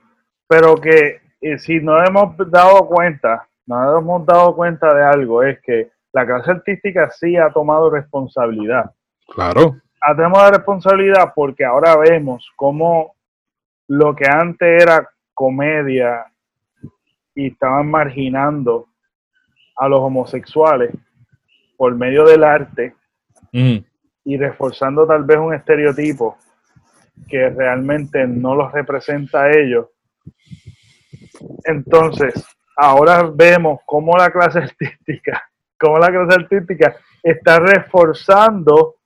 [0.46, 5.58] Pero que eh, si no hemos dado cuenta, no hemos dado cuenta de algo, es
[5.62, 8.92] que la clase artística sí ha tomado responsabilidad.
[9.34, 9.80] Claro.
[10.00, 13.16] Ha tomado responsabilidad porque ahora vemos cómo
[13.88, 16.24] lo que antes era comedia
[17.34, 18.86] y estaban marginando
[19.76, 20.94] a los homosexuales
[21.76, 22.94] por medio del arte
[23.52, 23.78] mm.
[24.24, 26.38] y reforzando tal vez un estereotipo
[27.28, 29.88] que realmente no los representa a ellos.
[31.64, 32.34] Entonces,
[32.76, 35.42] ahora vemos cómo la clase artística,
[35.84, 38.96] cómo la clase artística está reforzando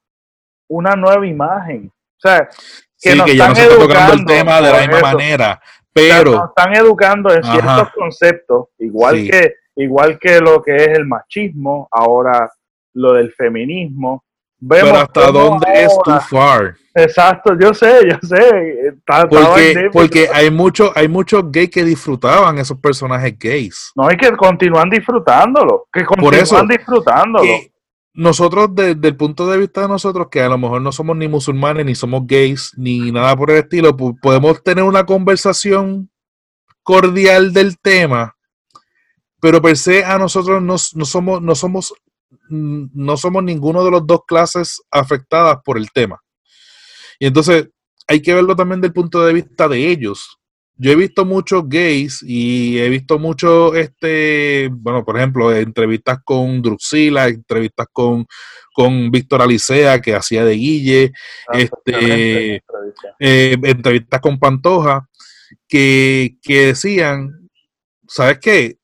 [0.69, 1.87] una nueva imagen.
[1.87, 2.49] O sea,
[3.01, 5.63] que nos están educando el tema de la misma manera.
[5.93, 11.89] Pero están educando en ciertos conceptos, igual que igual que lo que es el machismo,
[11.91, 12.51] ahora
[12.95, 14.25] lo del feminismo.
[14.61, 16.75] Vemos pero hasta dónde es too far.
[16.95, 18.95] Exacto, yo sé, yo sé.
[19.07, 23.93] porque, porque hay muchos hay muchos gays que disfrutaban esos personajes gays.
[23.95, 27.45] No, hay que continúan disfrutándolo, que continúan disfrutándolo
[28.19, 31.29] nosotros desde el punto de vista de nosotros, que a lo mejor no somos ni
[31.29, 36.11] musulmanes, ni somos gays, ni nada por el estilo, podemos tener una conversación
[36.83, 38.35] cordial del tema,
[39.41, 41.95] pero per se a nosotros no, somos, no somos,
[42.51, 46.21] no somos ninguno de los dos clases afectadas por el tema.
[47.19, 47.69] Y entonces
[48.07, 50.39] hay que verlo también del punto de vista de ellos,
[50.81, 56.63] yo he visto muchos gays y he visto muchos, este, bueno, por ejemplo, entrevistas con
[56.63, 58.25] Druxila, entrevistas con,
[58.73, 61.13] con Víctor Alicea, que hacía de Guille,
[61.49, 62.63] Ah, este,
[63.19, 65.09] eh, entrevistas con Pantoja,
[65.67, 67.51] que, que decían,
[68.07, 68.78] ¿sabes qué?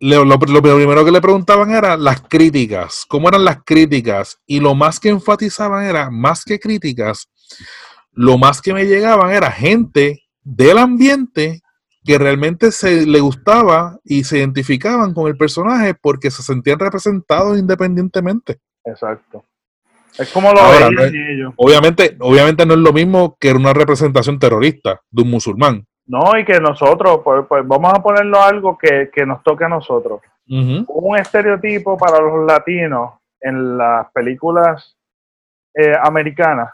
[0.00, 4.60] Lo, lo- lo primero que le preguntaban era las críticas, cómo eran las críticas, y
[4.60, 7.30] lo más que enfatizaban era, más que críticas,
[8.12, 11.62] lo más que me llegaban era gente del ambiente
[12.04, 17.58] que realmente se le gustaba y se identificaban con el personaje porque se sentían representados
[17.58, 18.60] independientemente.
[18.84, 19.44] Exacto.
[20.16, 21.52] Es como lo Ahora, veían no es- ellos.
[21.56, 25.86] Obviamente, obviamente no es lo mismo que una representación terrorista de un musulmán.
[26.08, 29.68] No, y que nosotros, pues, pues vamos a ponerlo algo que, que nos toque a
[29.68, 30.20] nosotros.
[30.48, 34.96] Un estereotipo para los latinos en las películas
[35.74, 36.72] eh, americanas.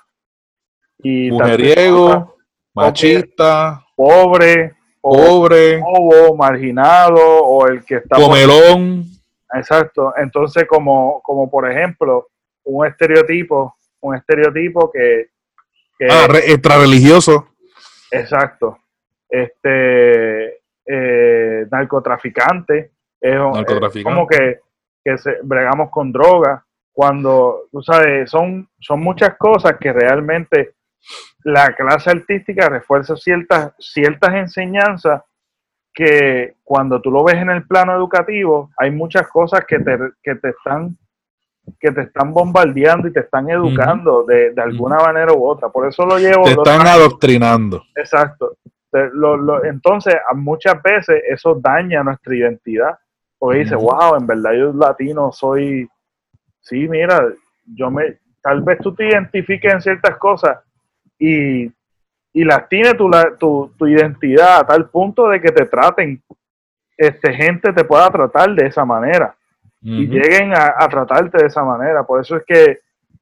[0.98, 2.36] Y Mujeriego,
[2.74, 9.04] machista, pobre, pobre, bobo, marginado, o el que está por- comelón.
[9.54, 10.12] Exacto.
[10.16, 12.28] Entonces, como, como por ejemplo,
[12.64, 15.30] un estereotipo, un estereotipo que,
[15.98, 17.48] que Ah, re- extrarreligioso.
[18.10, 18.78] exacto.
[19.32, 24.02] Este eh, narcotraficante, es, Narcotraficante.
[24.02, 24.60] como que,
[25.02, 26.62] que se, bregamos con drogas.
[26.92, 30.74] Cuando, tú sabes, son, son muchas cosas que realmente
[31.44, 35.22] la clase artística refuerza ciertas, ciertas enseñanzas
[35.94, 40.34] que cuando tú lo ves en el plano educativo, hay muchas cosas que te, que
[40.34, 40.98] te están
[41.78, 45.68] que te están bombardeando y te están educando de, de alguna manera u otra.
[45.68, 46.42] Por eso lo llevo.
[46.42, 47.84] Te están adoctrinando.
[47.94, 48.56] Exacto.
[48.92, 52.98] Lo- lo- entonces, muchas veces eso daña nuestra identidad.
[53.38, 55.88] Porque dice, wow, en verdad yo latino soy.
[56.60, 57.26] Sí, mira,
[57.66, 58.18] yo me.
[58.42, 60.58] Tal vez tú te identifiques en ciertas cosas
[61.18, 61.64] y,
[62.32, 66.20] y las tienes tu, la- tu, tu identidad a tal punto de que te traten,
[66.96, 69.34] este gente te pueda tratar de esa manera
[69.80, 72.04] y lleguen a, a tratarte de esa manera.
[72.04, 72.78] Por eso es que,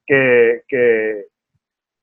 [0.06, 1.26] que, que,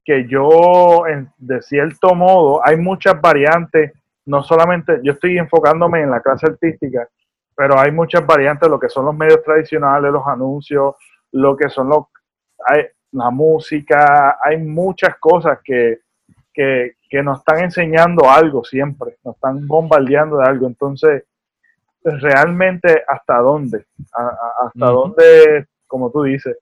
[0.07, 3.91] que yo, en- de cierto modo, hay muchas variantes,
[4.25, 7.05] no solamente, yo estoy enfocándome en la clase artística,
[7.53, 10.95] pero hay muchas variantes lo que son los medios tradicionales, los anuncios,
[11.33, 12.05] lo que son los,
[12.65, 15.99] hay, la música, hay muchas cosas que,
[16.53, 20.67] que, que nos están enseñando algo siempre, nos están bombardeando de algo.
[20.67, 21.23] Entonces,
[22.03, 26.57] realmente hasta dónde, A- a- hasta dónde, como tú dices,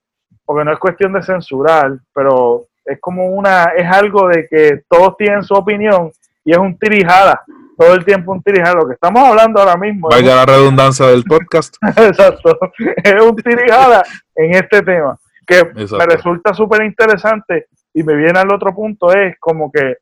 [0.45, 5.17] porque no es cuestión de censurar, pero es como una, es algo de que todos
[5.17, 6.11] tienen su opinión
[6.43, 7.43] y es un tirijada,
[7.77, 11.07] todo el tiempo un tirijada, lo que estamos hablando ahora mismo, es Vaya la redundancia
[11.07, 11.75] del podcast.
[11.97, 12.57] exacto,
[13.03, 14.03] es un tirijada
[14.35, 19.35] en este tema, que me resulta súper interesante y me viene al otro punto, es
[19.39, 19.97] como que,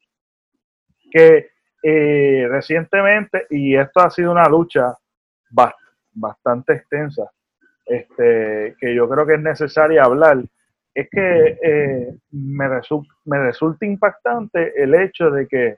[1.12, 1.50] que
[1.82, 4.94] eh, recientemente, y esto ha sido una lucha
[5.52, 5.76] bas-
[6.12, 7.24] bastante extensa,
[7.86, 10.38] este, que yo creo que es necesaria hablar,
[10.94, 15.78] es que eh, me, resu- me resulta impactante el hecho de que,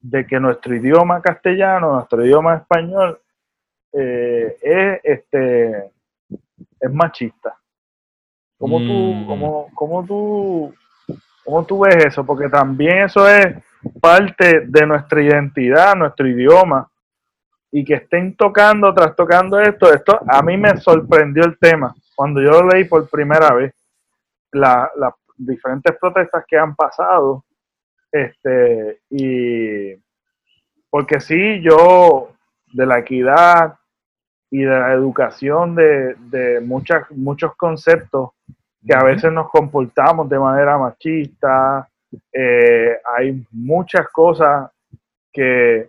[0.00, 3.20] de que nuestro idioma castellano, nuestro idioma español,
[3.92, 5.90] eh, es, este,
[6.80, 7.56] es machista.
[8.58, 9.26] ¿Cómo tú, Mm.
[9.26, 10.74] cómo, cómo tú,
[11.44, 12.24] cómo tú ves eso?
[12.24, 13.56] Porque también eso es
[14.00, 16.88] parte de nuestra identidad, nuestro idioma,
[17.70, 22.40] y que estén tocando, tras tocando esto, esto a mí me sorprendió el tema cuando
[22.40, 23.74] yo lo leí por primera vez,
[24.54, 27.44] la- las diferentes protestas que han pasado,
[28.12, 29.94] este, y
[30.90, 32.30] porque sí, yo
[32.72, 33.74] de la equidad
[34.50, 38.30] y de la educación de, de muchas, muchos conceptos
[38.86, 41.88] que a veces nos comportamos de manera machista,
[42.32, 44.70] eh, hay muchas cosas
[45.32, 45.88] que,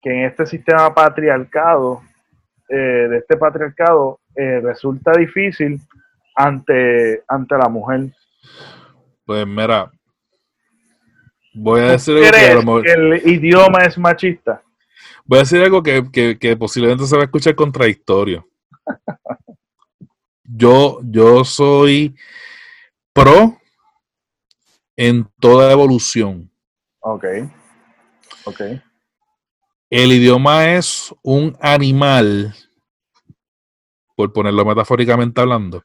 [0.00, 2.00] que en este sistema patriarcado,
[2.68, 2.76] eh,
[3.10, 5.78] de este patriarcado, eh, resulta difícil
[6.34, 8.12] ante, ante la mujer.
[9.24, 9.90] Pues mira,
[11.54, 14.62] voy a decir algo que, a ¿Crees lo mejor- que el idioma es machista?
[15.24, 18.46] voy a decir algo que, que- que posiblemente se va a escuchar contradictorio.
[20.44, 22.14] Yo, yo soy
[23.14, 23.56] pro
[24.96, 26.50] en toda evolución.
[27.00, 27.24] Ok,
[28.44, 28.60] ok,
[29.88, 32.54] El idioma es un animal,
[34.16, 35.84] por ponerlo metafóricamente hablando,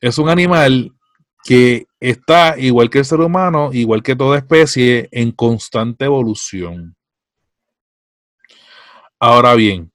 [0.00, 0.92] es un animal
[1.44, 6.96] que está, igual que el ser humano, igual que toda especie, en constante evolución.
[9.20, 9.92] Ahora bien,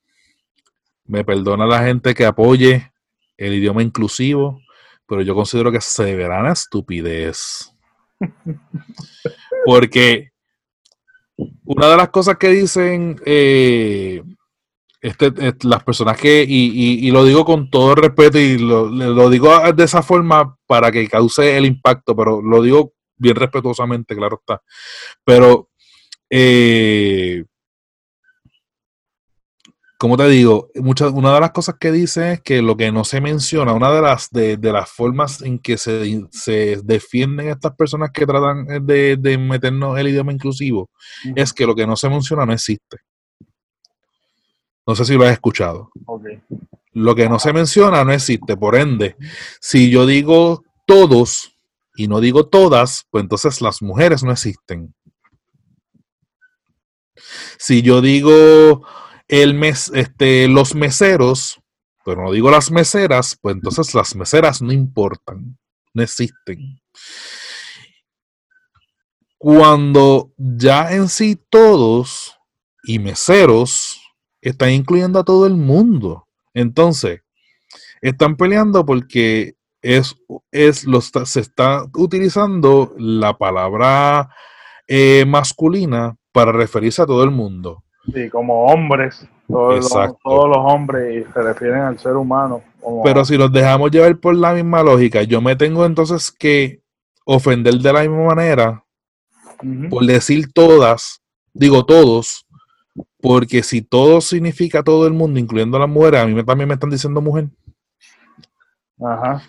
[1.06, 2.92] me perdona la gente que apoye
[3.38, 4.62] el idioma inclusivo,
[5.06, 7.76] pero yo considero que es severana estupidez.
[9.66, 10.32] Porque
[11.66, 14.24] Una de las cosas que dicen eh,
[15.02, 15.32] este,
[15.64, 20.04] las personas que, y, lo digo con todo respeto y lo, lo, digo de esa
[20.04, 24.62] forma para que cause el impacto, pero lo digo bien respetuosamente, claro está.
[25.24, 25.70] Pero
[26.30, 27.44] eh,
[30.02, 33.22] como te digo, una de las cosas que dice es que lo que no se
[33.22, 38.66] menciona, una de las, de, las formas en que se, defienden estas personas que tratan
[38.84, 40.90] de, meternos el idioma inclusivo,
[41.36, 42.98] es que lo que no se menciona no existe.
[44.92, 45.90] No sé si lo has escuchado.
[46.92, 48.58] Lo que no se menciona no existe.
[48.58, 49.16] Por ende,
[49.62, 51.56] si yo digo todos
[51.96, 54.94] y no digo todas, pues entonces las mujeres no existen.
[57.58, 58.86] Si yo digo
[59.30, 61.62] el mes, este, los meseros,
[62.04, 65.58] pero no digo las meseras, pues entonces las meseras no importan,
[65.94, 66.82] no existen.
[69.38, 72.36] Cuando ya en sí todos
[72.84, 74.01] y meseros
[74.42, 76.28] están incluyendo a todo el mundo.
[76.54, 77.22] Entonces,
[78.02, 80.16] están peleando porque es,
[80.52, 80.86] es
[81.26, 84.30] se está utilizando la palabra
[84.88, 87.84] eh, masculina para referirse a todo el mundo.
[88.14, 89.94] Sí, como hombres, todos,
[90.24, 92.64] los, hombres se refieren al ser humano.
[93.04, 96.82] Pero si los dejamos llevar por la misma lógica, yo me tengo entonces que
[97.26, 98.84] ofender de la misma manera
[99.90, 101.22] por decir todas,
[101.54, 102.46] digo todos,
[103.20, 106.76] porque si todo significa todo el mundo, incluyendo a las mujeres, a mí también me
[106.76, 107.50] están diciendo mujer.
[109.00, 109.44] Ajá.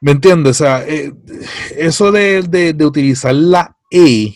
[0.00, 0.60] ¿Me entiendes?
[0.60, 1.12] O sea, eh,
[1.76, 4.34] eso de, de utilizar la E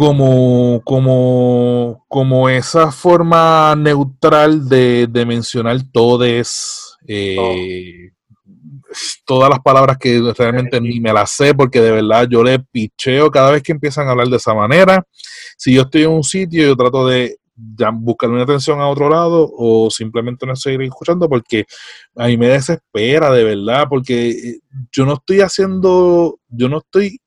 [0.00, 8.10] como, como, como esa forma neutral de, mencionar todes, eh,
[9.24, 13.30] todas las palabras que realmente ni me las sé, porque de verdad yo le picheo
[13.30, 15.04] cada vez que empiezan a hablar de esa manera.
[15.56, 17.36] Si yo estoy en un sitio, yo trato de
[17.94, 21.66] buscar una atención a otro lado o simplemente no seguir escuchando porque
[22.16, 24.60] a mí me desespera de verdad, porque eh,
[24.90, 27.20] yo no estoy haciendo, yo no estoy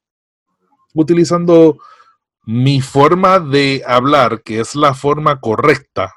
[0.93, 1.77] utilizando
[2.45, 6.13] mi forma de hablar, que es la forma correcta,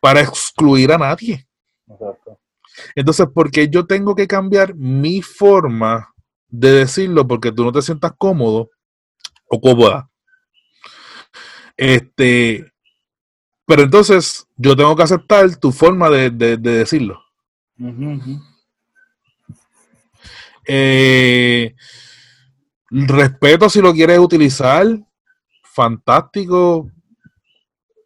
[0.00, 1.46] para excluir a nadie.
[2.94, 6.12] Entonces, ¿por qué yo tengo que cambiar mi forma
[6.48, 8.70] de decirlo porque tú no te sientas cómodo
[9.46, 10.10] o cómoda?
[11.76, 12.70] Este,
[13.64, 17.22] pero entonces yo tengo que aceptar tu forma de, decirlo.
[20.66, 21.74] Eh,
[22.90, 24.86] respeto si lo quieres utilizar,
[25.62, 26.90] fantástico,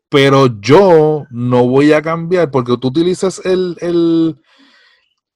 [0.08, 4.38] pero yo no voy a cambiar porque tú utilizas el,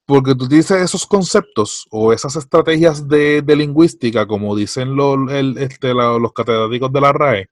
[0.09, 6.33] porque tú utilizas esos conceptos o esas estrategias de, lingüística, como dicen los, este, los
[6.33, 7.49] catedráticos de la RAE.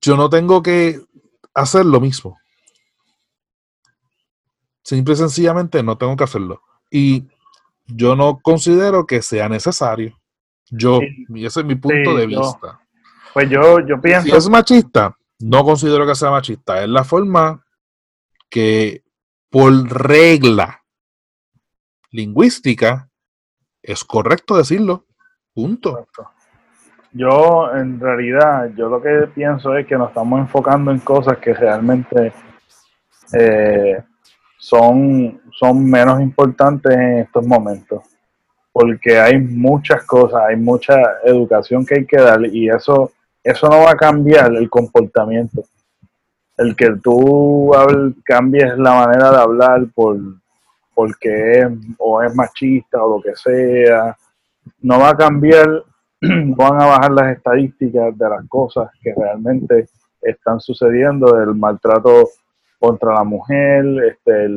[0.00, 1.02] Yo no tengo que
[1.52, 2.38] hacer lo mismo.
[4.82, 6.62] Simple y sencillamente no tengo que hacerlo.
[6.90, 7.28] Y
[7.84, 10.18] yo no considero que sea necesario.
[10.70, 12.80] Yo, y ese es mi punto de vista.
[13.34, 14.26] Pues yo, yo pienso.
[14.26, 16.82] Si es machista, no considero que sea machista.
[16.82, 17.64] Es la forma
[18.48, 19.02] que,
[19.50, 20.82] por regla
[22.10, 23.08] lingüística,
[23.82, 25.06] es correcto decirlo.
[25.54, 26.06] Punto.
[27.12, 31.52] Yo, en realidad, yo lo que pienso es que nos estamos enfocando en cosas que
[31.52, 32.32] realmente
[33.34, 34.02] eh,
[34.58, 38.02] son, son menos importantes en estos momentos,
[38.72, 40.94] porque hay muchas cosas, hay mucha
[41.24, 43.12] educación que hay que dar y eso,
[43.42, 45.64] eso no va a cambiar el comportamiento.
[46.56, 47.72] El que tú
[48.24, 50.18] cambies la manera de hablar por
[50.94, 54.16] porque es o es machista o lo que sea,
[54.80, 55.84] no va a cambiar,
[56.20, 59.88] van a bajar las estadísticas de las cosas que realmente
[60.20, 62.28] están sucediendo, del maltrato
[62.78, 64.48] contra la mujer, este,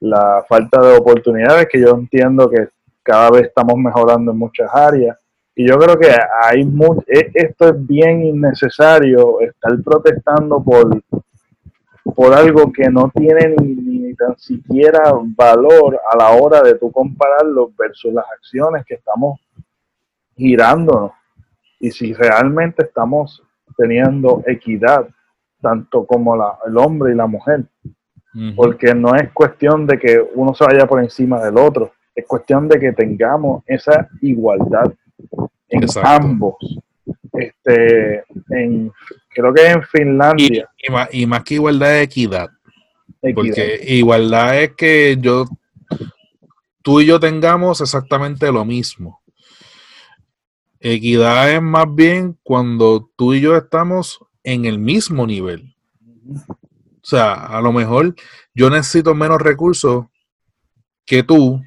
[0.00, 2.68] la, falta de oportunidades, que yo entiendo que
[3.02, 5.16] cada vez estamos mejorando en muchas áreas.
[5.58, 6.60] Y yo creo que hay
[7.06, 11.02] e, esto es bien innecesario, estar protestando por,
[12.14, 17.70] por algo que no tiene ni, tan siquiera valor a la hora de tú compararlo
[17.76, 19.40] versus las acciones que estamos
[20.36, 21.12] girándonos.
[21.80, 23.42] Y si realmente estamos
[23.78, 25.08] teniendo equidad
[25.60, 27.64] tanto como la, el hombre y la mujer.
[28.54, 32.68] Porque no es cuestión de que uno se vaya por encima del otro, es cuestión
[32.68, 34.92] de que tengamos esa igualdad
[35.68, 36.54] en ambos.
[37.32, 38.92] Este, en,
[39.30, 40.70] creo que en Finlandia.
[41.12, 42.50] Y, más, que igualdad es equidad.
[43.34, 45.46] Porque igualdad es que yo
[46.82, 49.20] tú y yo tengamos exactamente lo mismo.
[50.78, 55.74] Equidad es más bien cuando tú y yo estamos en el mismo nivel.
[56.28, 58.14] O sea, a lo mejor
[58.54, 60.06] yo necesito menos recursos
[61.04, 61.60] que tú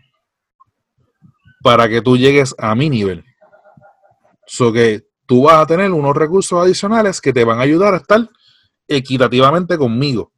[1.62, 3.26] para que tú llegues a mi nivel.
[4.50, 7.98] So que tú vas a tener unos recursos adicionales que te van a ayudar a
[7.98, 8.28] estar
[8.88, 10.32] equitativamente conmigo.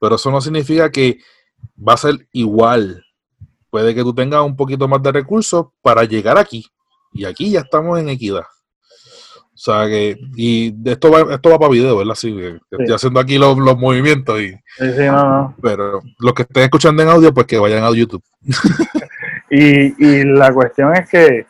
[0.00, 1.18] Pero eso no significa que
[1.76, 3.04] va a ser igual.
[3.68, 6.66] Puede que tú tengas un poquito más de recursos para llegar aquí.
[7.12, 8.44] Y aquí ya estamos en equidad.
[9.54, 12.14] O sea que, y esto va, esto va para video, ¿verdad?
[12.14, 12.34] Sí,
[12.70, 14.40] estoy haciendo aquí los, movimientos.
[14.40, 15.56] Y, sí, sí, no, no.
[15.60, 18.24] Pero los que estén escuchando en audio, pues que vayan a YouTube.
[19.50, 21.46] y, y la cuestión es que,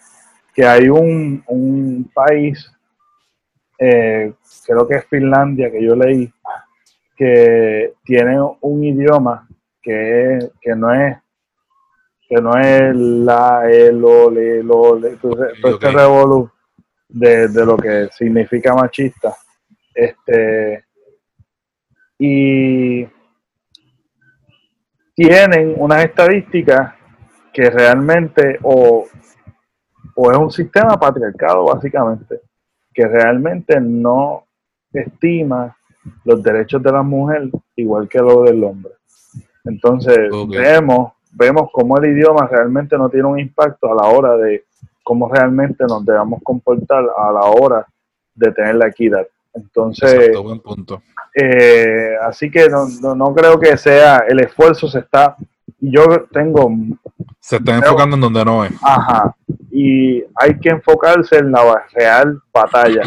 [0.55, 2.71] que hay un, un país,
[3.79, 4.33] eh,
[4.67, 6.33] creo que es Finlandia, que yo leí,
[7.17, 9.49] que tiene un idioma
[9.81, 11.17] que, que no es
[12.29, 15.19] que no es la, el, o, le, lo, le,
[15.63, 16.51] este revolú
[17.07, 19.37] de, de, lo que significa machista.
[19.95, 20.83] Este,
[22.19, 23.07] y
[25.15, 26.95] tienen unas estadísticas
[27.53, 29.07] que realmente o,
[30.15, 32.41] o es un sistema patriarcado básicamente,
[32.93, 34.45] que realmente no
[34.93, 35.77] estima
[36.25, 38.93] los derechos de la mujer igual que los del hombre.
[39.65, 44.65] Entonces vemos vemos cómo el idioma realmente no tiene un impacto a la hora de
[45.03, 47.87] cómo realmente nos debamos comportar a la hora
[48.35, 49.27] de tener la equidad.
[49.55, 50.31] Entonces,
[51.35, 55.37] Eh, así que no, no, creo que sea, el esfuerzo se está,
[55.81, 56.71] yo tengo...
[57.43, 58.73] Se está enfocando en donde no es.
[58.81, 59.35] Ajá,
[59.73, 63.03] y hay que enfocarse en la real batalla.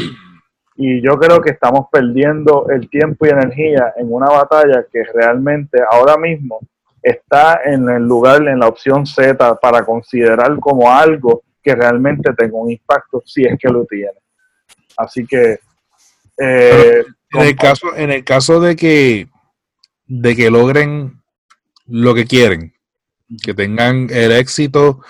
[0.76, 5.80] Y yo creo que estamos perdiendo el tiempo y energía en una batalla que realmente
[5.90, 6.60] ahora mismo
[7.02, 12.58] está en el lugar, en la opción Z, para considerar como algo que realmente tenga
[12.58, 14.20] un impacto, si es que lo tiene.
[14.98, 15.60] Así que...
[16.38, 19.30] Eh, en, el caso, en el caso de que,
[20.08, 21.22] de que logren
[21.88, 22.75] lo que quieren,
[23.44, 25.02] que tengan el éxito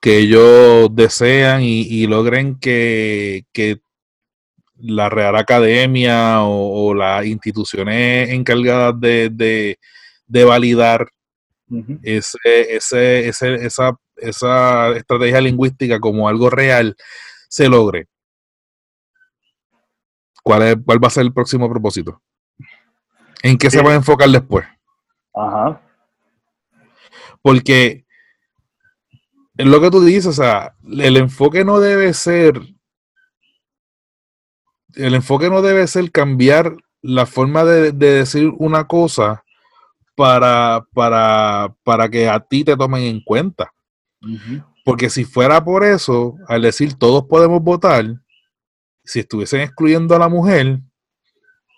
[0.00, 3.44] que ellos desean y, logren que,
[4.76, 9.78] la Real Academia o, las instituciones encargadas de,
[10.26, 11.08] de validar
[12.02, 12.38] ese,
[12.76, 16.96] ese, esa, esa estrategia lingüística como algo real
[17.48, 18.06] se logre.
[20.42, 22.20] ¿Cuál, es, ¿Cuál va a ser el próximo propósito?
[23.42, 24.66] ¿En qué se va a enfocar después?
[25.34, 25.80] Ajá.
[27.44, 28.06] Porque
[29.58, 32.58] es lo que tú dices, o sea, el enfoque no debe ser.
[34.94, 39.44] El enfoque no debe ser cambiar la forma de, de decir una cosa
[40.14, 43.74] para, para, para que a ti te tomen en cuenta.
[44.82, 48.06] Porque si fuera por eso, al decir todos podemos votar,
[49.04, 50.80] si estuviesen excluyendo a la mujer,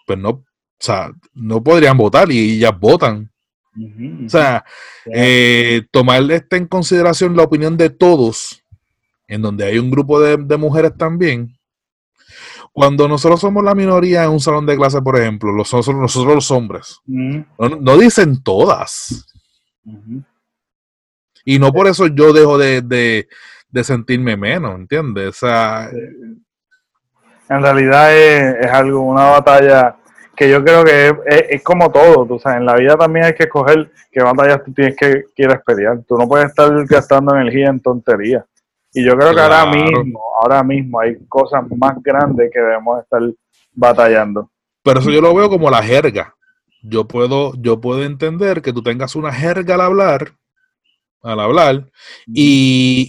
[0.06, 0.44] pues no, o
[0.78, 3.32] sea, no podrían votar y ellas votan.
[4.26, 4.64] O sea,
[5.12, 8.62] eh, tomar este en consideración la opinión de todos,
[9.28, 11.56] en donde hay un grupo de, de mujeres también,
[12.76, 16.34] cuando nosotros somos la minoría en un salón de clase, por ejemplo, los, nosotros, nosotros
[16.34, 19.34] los hombres, no, dicen todas.
[21.42, 23.26] Y no por eso yo dejo de,
[23.82, 25.28] sentirme menos, ¿entiendes?
[25.28, 29.96] O sea, en realidad es, algo, una batalla
[30.36, 33.44] que yo creo que es, como todo, tú sabes, en la vida también hay que
[33.44, 36.02] escoger qué batallas tú tienes que quieres pelear.
[36.06, 38.44] Tú no puedes estar gastando energía en tonterías.
[38.92, 43.20] Y yo creo que ahora mismo, ahora mismo hay cosas más grandes que debemos estar
[43.72, 44.50] batallando.
[44.82, 46.34] Pero eso yo lo veo como la jerga.
[46.82, 50.32] Yo puedo, yo puedo entender que tú tengas una jerga al hablar,
[51.22, 51.90] al hablar,
[52.26, 53.08] y,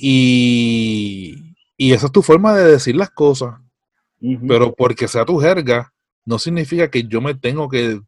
[1.78, 3.56] y, esa es tu forma de decir las cosas.
[4.48, 5.94] Pero porque sea tu jerga,
[6.28, 8.02] no significa que yo me tengo que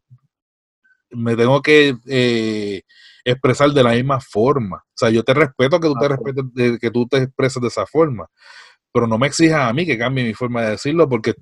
[1.11, 2.81] me tengo que eh,
[3.23, 4.77] expresar de la misma forma.
[4.77, 7.85] O sea, yo te respeto que tú te respetes, que tú te expreses de esa
[7.85, 8.27] forma,
[8.91, 11.33] pero no me exijas a mí que cambie mi forma de decirlo porque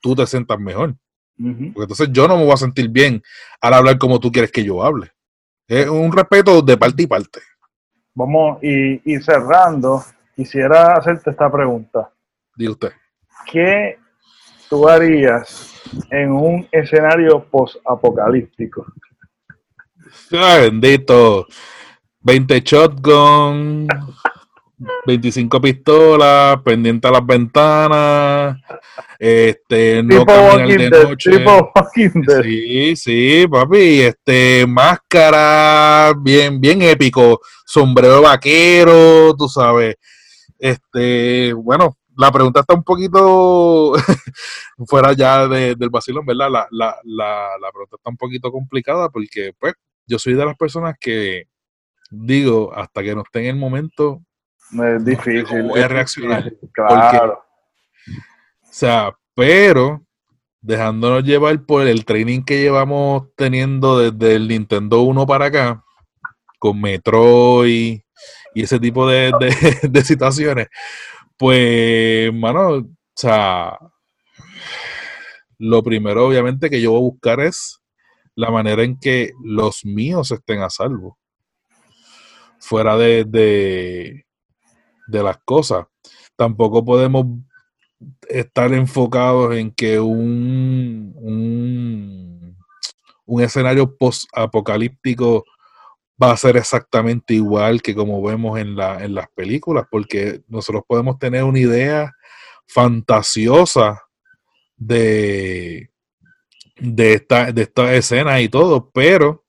[0.00, 0.94] tú te sientas mejor.
[1.36, 3.22] Porque entonces yo no me voy a sentir bien
[3.60, 5.10] al hablar como tú quieres que yo hable.
[5.66, 7.40] Es un respeto de parte y parte.
[8.14, 10.04] Vamos, y, y cerrando,
[10.36, 12.12] quisiera hacerte esta pregunta.
[12.56, 12.92] Dile usted.
[13.50, 13.98] ¿Qué
[14.68, 18.86] tú harías en un escenario post-apocalíptico?
[20.30, 21.46] bendito.
[22.20, 23.86] 20 shotgun,
[25.06, 28.56] 25 pistolas, pendiente a las ventanas,
[29.18, 31.30] este, no caminar de noche.
[32.42, 39.96] Sí, sí, papi, este, máscara, bien, bien épico, sombrero vaquero, tú sabes.
[40.58, 43.94] Este, bueno, la pregunta está un poquito
[44.86, 46.50] fuera ya de- del vacilón, ¿verdad?
[46.50, 49.74] La, la, la, la pregunta está un poquito complicada porque, pues,
[50.06, 51.44] yo soy de las personas que
[52.10, 54.20] digo, hasta que no esté en el momento,
[54.72, 55.44] Es difícil.
[55.46, 57.42] cómo voy a reaccionar, Claro.
[58.62, 60.02] O sea, pero
[60.60, 65.84] dejándonos llevar por el training que llevamos teniendo desde el Nintendo 1 para acá,
[66.58, 68.00] con Metroid
[68.54, 70.68] y ese tipo de, de- de situaciones,
[71.38, 72.84] pues, mano, o
[73.14, 73.78] sea,
[75.58, 77.80] lo primero obviamente que yo voy a buscar es
[78.34, 81.18] la manera en que los míos estén a salvo,
[82.60, 84.26] fuera de, de,
[85.08, 85.86] de las cosas.
[86.36, 87.26] Tampoco podemos
[88.28, 92.56] estar enfocados en que un, un,
[93.26, 95.44] un escenario post-apocalíptico
[96.20, 100.82] va a ser exactamente igual que como vemos en, la, en las películas, porque nosotros
[100.86, 102.12] podemos tener una idea
[102.66, 104.02] fantasiosa
[104.76, 105.90] de,
[106.76, 109.44] de, esta, de estas escenas y todo, pero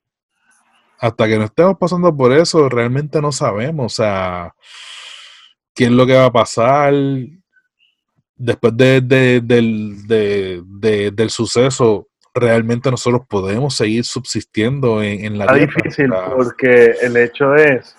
[1.00, 4.54] hasta que no estemos pasando por eso, realmente no sabemos, o sea,
[5.74, 6.94] qué es lo que va a pasar,
[8.36, 12.09] después de, de- del, de- de- del suceso,
[12.40, 15.74] realmente nosotros podemos seguir subsistiendo en, en la Está tierra.
[15.84, 17.95] difícil porque el hecho es,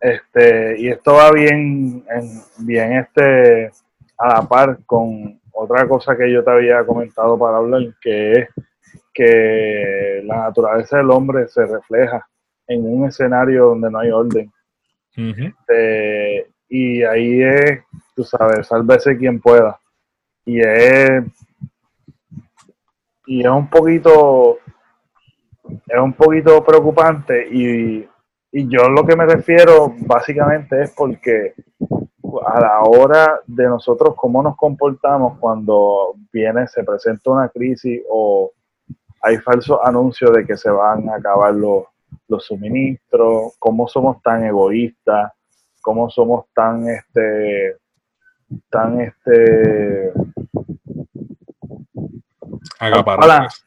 [0.00, 3.70] este, y esto va bien, en- bien este,
[4.18, 8.48] a la par con otra cosa que yo te había comentado para hablar, que es
[9.12, 12.24] que la naturaleza del hombre se refleja
[12.68, 14.52] en un escenario donde no hay orden.
[15.48, 17.80] Este, y ahí es,
[18.14, 19.80] tú sabes, sálvese quien pueda.
[20.44, 21.24] Y es,
[23.28, 24.58] y es un poquito,
[25.86, 28.08] es un poquito preocupante y,
[28.50, 31.54] y yo lo que me refiero básicamente es porque
[32.46, 38.50] a la hora de nosotros cómo nos comportamos cuando viene, se presenta una crisis o
[39.20, 41.84] hay falsos anuncios de que se van a acabar los,
[42.28, 45.32] los suministros, cómo somos tan egoístas,
[45.82, 47.76] cómo somos tan este
[48.70, 50.12] tan este
[52.78, 53.64] acaparadores.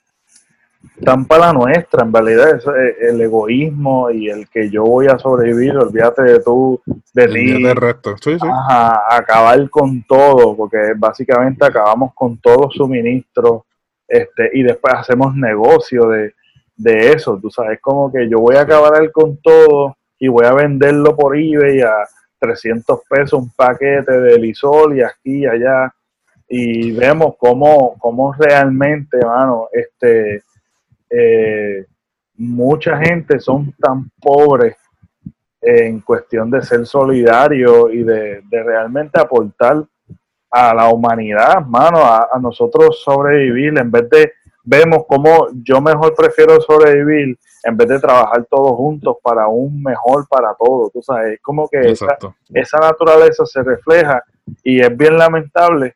[1.04, 2.66] tan para la nuestra en realidad es
[3.02, 6.82] el egoísmo y el que yo voy a sobrevivir olvídate de tú
[7.14, 8.16] de ti resto.
[8.22, 8.48] Sí, sí.
[8.48, 13.66] Ajá, acabar con todo, porque básicamente acabamos con todo suministro
[14.08, 16.34] este, y después hacemos negocio de,
[16.76, 20.54] de eso, tú sabes, como que yo voy a acabar con todo y voy a
[20.54, 21.94] venderlo por eBay a
[22.40, 25.94] 300 pesos un paquete de Lisol y aquí y allá
[26.54, 30.44] y vemos cómo, cómo realmente, mano, este,
[31.10, 31.86] eh,
[32.36, 34.76] mucha gente son tan pobres
[35.62, 39.86] en cuestión de ser solidario y de, de realmente aportar
[40.50, 44.34] a la humanidad, mano, a, a nosotros sobrevivir, en vez de,
[44.66, 50.28] vemos cómo yo mejor prefiero sobrevivir en vez de trabajar todos juntos para un mejor
[50.28, 52.18] para todos, tú sabes, es como que esa,
[52.54, 54.22] esa naturaleza se refleja
[54.64, 55.96] y es bien lamentable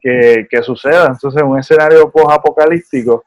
[0.00, 1.06] que, suceda.
[1.06, 3.24] Entonces, en un escenario post-apocalíptico,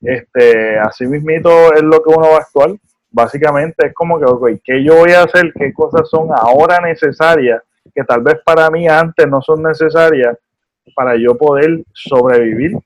[0.00, 2.70] este, así mismito es lo que uno va a actuar.
[3.10, 5.52] Básicamente es como que, ok, ¿qué yo voy a hacer?
[5.52, 7.62] ¿Qué cosas son ahora necesarias?
[7.94, 10.36] Que tal vez para mí antes no son necesarias
[10.94, 12.78] para yo poder sobrevivir.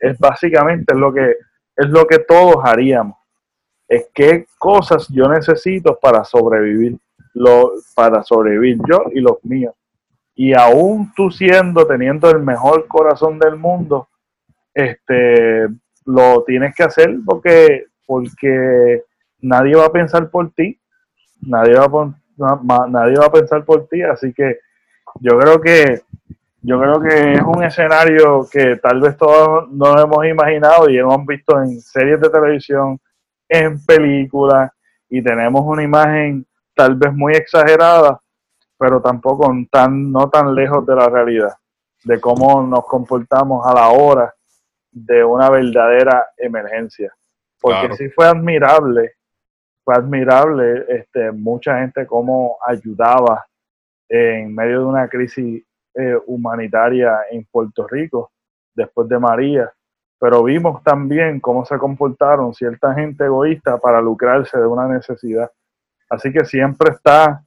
[0.00, 1.36] Es básicamente lo que,
[1.76, 3.16] es lo que todos haríamos.
[3.88, 6.96] Es qué cosas yo necesito para sobrevivir.
[7.34, 9.74] Lo, para sobrevivir yo y los míos.
[10.44, 14.08] Y aún tú siendo, teniendo el mejor corazón del mundo,
[14.74, 15.68] este,
[16.04, 19.04] lo tienes que hacer porque, porque
[19.38, 20.80] nadie va a pensar por ti,
[21.42, 24.58] nadie va a, nadie va a pensar por ti, así que
[25.20, 26.00] yo creo que
[26.60, 31.24] yo creo que es un escenario que tal vez todos no hemos imaginado y hemos
[31.24, 32.98] visto en series de televisión,
[33.48, 34.72] en películas,
[35.08, 36.44] y tenemos una imagen
[36.74, 38.20] tal vez muy exagerada,
[38.82, 41.54] pero tampoco tan, no tan lejos de la realidad,
[42.02, 44.34] de cómo nos comportamos a la hora
[44.90, 47.14] de una verdadera emergencia.
[47.60, 47.94] Porque Claro.
[47.94, 49.12] sí fue admirable,
[49.84, 53.46] fue admirable este, mucha gente cómo ayudaba
[54.08, 55.64] en medio de una crisis
[55.94, 58.32] eh, humanitaria en Puerto Rico
[58.74, 59.72] después de María,
[60.18, 65.48] pero vimos también cómo se comportaron cierta gente egoísta para lucrarse de una necesidad.
[66.10, 67.44] Así que siempre está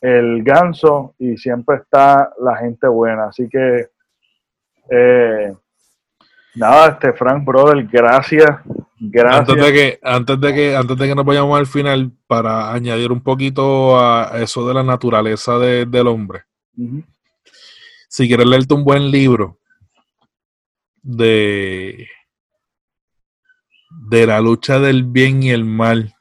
[0.00, 3.26] el ganso y siempre está la gente buena.
[3.26, 3.88] Así que,
[4.90, 5.54] eh,
[6.54, 8.50] nada, este Frank Brother, gracias.
[8.98, 9.48] Gracias.
[9.48, 13.12] Antes de que, antes de que, antes de que nos vayamos al final, para añadir
[13.12, 16.44] un poquito a eso de la naturaleza del hombre.
[18.08, 19.58] Si quieres leerte un buen libro
[21.02, 22.08] de,
[24.08, 26.14] de la lucha del bien y el mal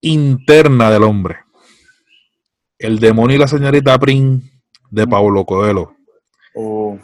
[0.00, 1.47] interna del hombre.
[2.78, 4.42] El demonio y la señorita Prin
[4.90, 5.94] de Paulo Coelho.
[6.54, 6.98] Oh,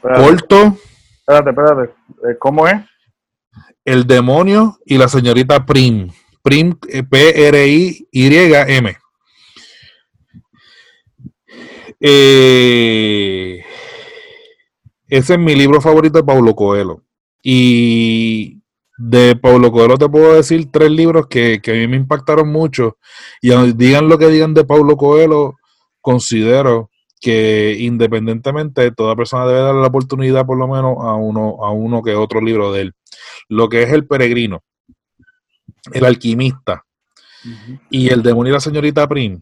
[0.00, 0.76] Corto.
[1.20, 1.94] Espérate, espérate.
[2.28, 2.80] Eh, ¿Cómo es?
[3.84, 6.10] El demonio y la señorita Prim.
[6.42, 6.74] Prim,
[7.10, 8.96] P-R-I-Y-M.
[12.02, 13.64] Eh,
[15.08, 17.02] ese es mi libro favorito de Paulo Coelho.
[17.42, 18.59] Y
[19.02, 22.98] de Paulo Coelho te puedo decir tres libros que, a mí me impactaron mucho.
[23.40, 25.56] Y digan lo que digan de Paulo Coelho,
[26.02, 31.70] considero que independientemente toda persona debe dar la oportunidad por lo menos a uno, a
[31.70, 32.94] uno que otro libro de él.
[33.48, 34.62] Lo que es El Peregrino,
[35.92, 36.84] El Alquimista
[37.88, 39.40] y El Demonio y la Señorita Prim.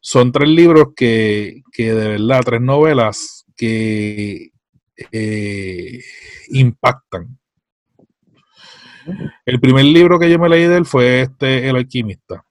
[0.00, 4.50] Son tres libros que, que de verdad, tres novelas que
[5.12, 6.00] eh,
[6.48, 7.38] impactan.
[9.44, 12.44] El primer libro que yo me leí de él fue este El alquimista.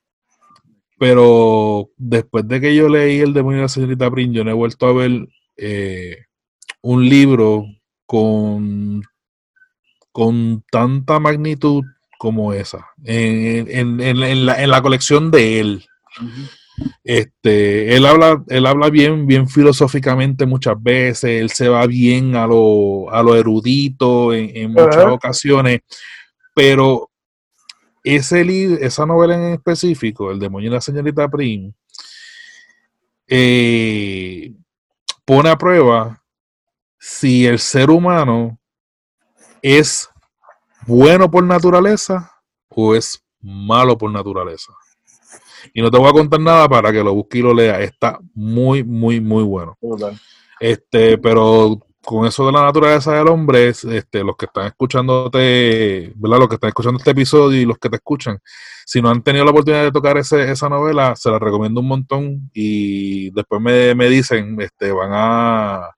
[0.99, 4.53] Pero después de que yo leí El demonio de la señorita Prin, yo no he
[4.53, 5.27] vuelto a ver
[5.57, 6.17] eh,
[6.81, 7.65] un libro
[8.05, 9.03] con,
[10.11, 11.83] con tanta magnitud
[12.17, 15.85] como esa en, la, colección de él.
[17.03, 22.47] Este, él habla, él habla bien, bien filosóficamente muchas veces, él se va bien a
[22.47, 25.81] lo, a lo erudito en, muchas ocasiones,
[26.57, 27.11] pero
[28.03, 28.41] ese
[28.83, 31.71] esa novela en específico, El demonio y la señorita Prim,
[33.27, 34.55] eh,
[35.23, 36.23] pone a prueba
[36.97, 38.57] si el ser humano
[39.61, 40.09] es
[40.87, 42.31] bueno por naturaleza
[42.69, 44.73] o es malo por naturaleza.
[45.75, 47.81] Y no te voy a contar nada para que lo busque y lo lea.
[47.81, 49.77] Está muy, muy, muy bueno.
[50.59, 56.39] Este, pero con eso de la naturaleza del hombre, este, los que están escuchándote, ¿verdad?
[56.39, 58.39] Los que están escuchando este episodio y los que te escuchan,
[58.85, 61.89] si no han tenido la oportunidad de tocar ese, esa novela, se la recomiendo un
[61.89, 65.89] montón y después me, me dicen, este, van a,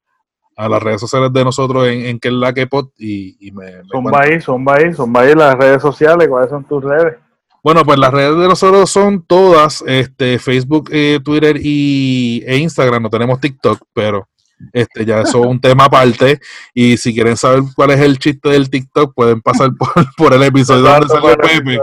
[0.55, 3.51] a las redes sociales de nosotros en, en que es la que pot y, y
[3.51, 7.17] me, Son ahí, son ahí, son ahí las redes sociales, ¿cuáles son tus redes?
[7.63, 13.03] Bueno, pues las redes de nosotros son todas, este, Facebook, eh, Twitter y, e Instagram.
[13.03, 14.27] No tenemos TikTok, pero
[14.73, 16.39] este, ya eso es un tema aparte.
[16.73, 20.43] Y si quieren saber cuál es el chiste del TikTok, pueden pasar por, por el
[20.43, 21.79] episodio donde salió Pepe.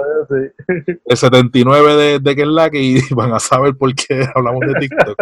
[1.05, 4.61] El 79 de, de que es la que y van a saber por qué hablamos
[4.61, 5.17] de TikTok.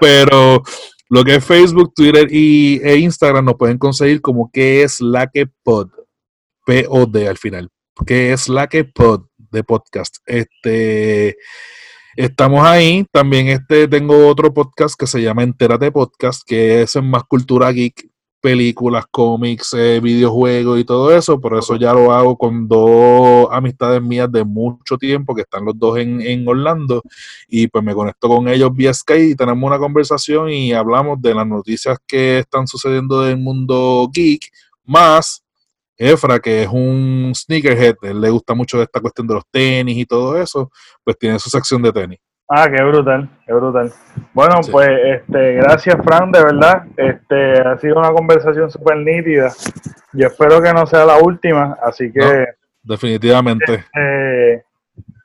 [0.00, 0.62] Pero
[1.08, 5.26] lo que es Facebook, Twitter y, e Instagram nos pueden conseguir como que es la
[5.26, 5.90] que pod.
[6.66, 7.70] P-O-D al final.
[8.06, 10.16] Que es la que pod de podcast.
[10.26, 11.36] Este,
[12.18, 13.06] estamos ahí.
[13.12, 17.70] También este, tengo otro podcast que se llama Entérate Podcast, que es en más cultura
[17.70, 21.40] geek, películas, cómics, eh, videojuegos y todo eso.
[21.40, 25.78] Por eso ya lo hago con dos amistades mías de mucho tiempo, que están los
[25.78, 27.02] dos en, en Orlando.
[27.46, 31.34] Y pues me conecto con ellos vía Skype y tenemos una conversación y hablamos de
[31.34, 34.50] las noticias que están sucediendo en el mundo geek,
[34.84, 35.44] más
[35.98, 40.06] Efra, que es un sneakerhead, él le gusta mucho esta cuestión de los tenis y
[40.06, 40.70] todo eso,
[41.02, 42.18] pues tiene su sección de tenis.
[42.48, 43.92] Ah, qué brutal, qué brutal.
[44.32, 46.84] Bueno, pues este, gracias Fran, de verdad.
[46.96, 49.52] Este, ha sido una conversación súper nítida.
[50.14, 52.46] Yo espero que no sea la última, así que...
[52.82, 53.74] definitivamente.
[53.74, 54.64] Este,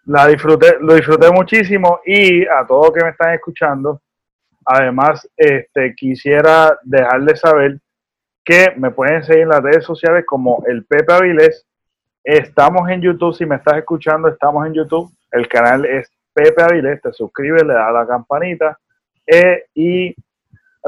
[0.05, 4.01] la disfruté, lo disfruté muchísimo y a todos que me están escuchando,
[4.65, 7.79] además, este, quisiera dejarles saber
[8.43, 11.65] que me pueden seguir en las redes sociales como el Pepe Avilés.
[12.23, 15.11] Estamos en YouTube, si me estás escuchando, estamos en YouTube.
[15.31, 18.77] El canal es Pepe Avilés, te suscribes, le das la campanita
[19.25, 20.15] eh, y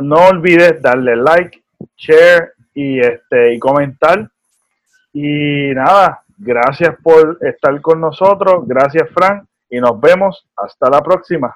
[0.02, 1.64] no olvides darle like,
[1.98, 4.30] share y, este, y comentar.
[5.14, 11.56] Y nada, gracias por estar con nosotros, gracias Frank y nos vemos hasta la próxima.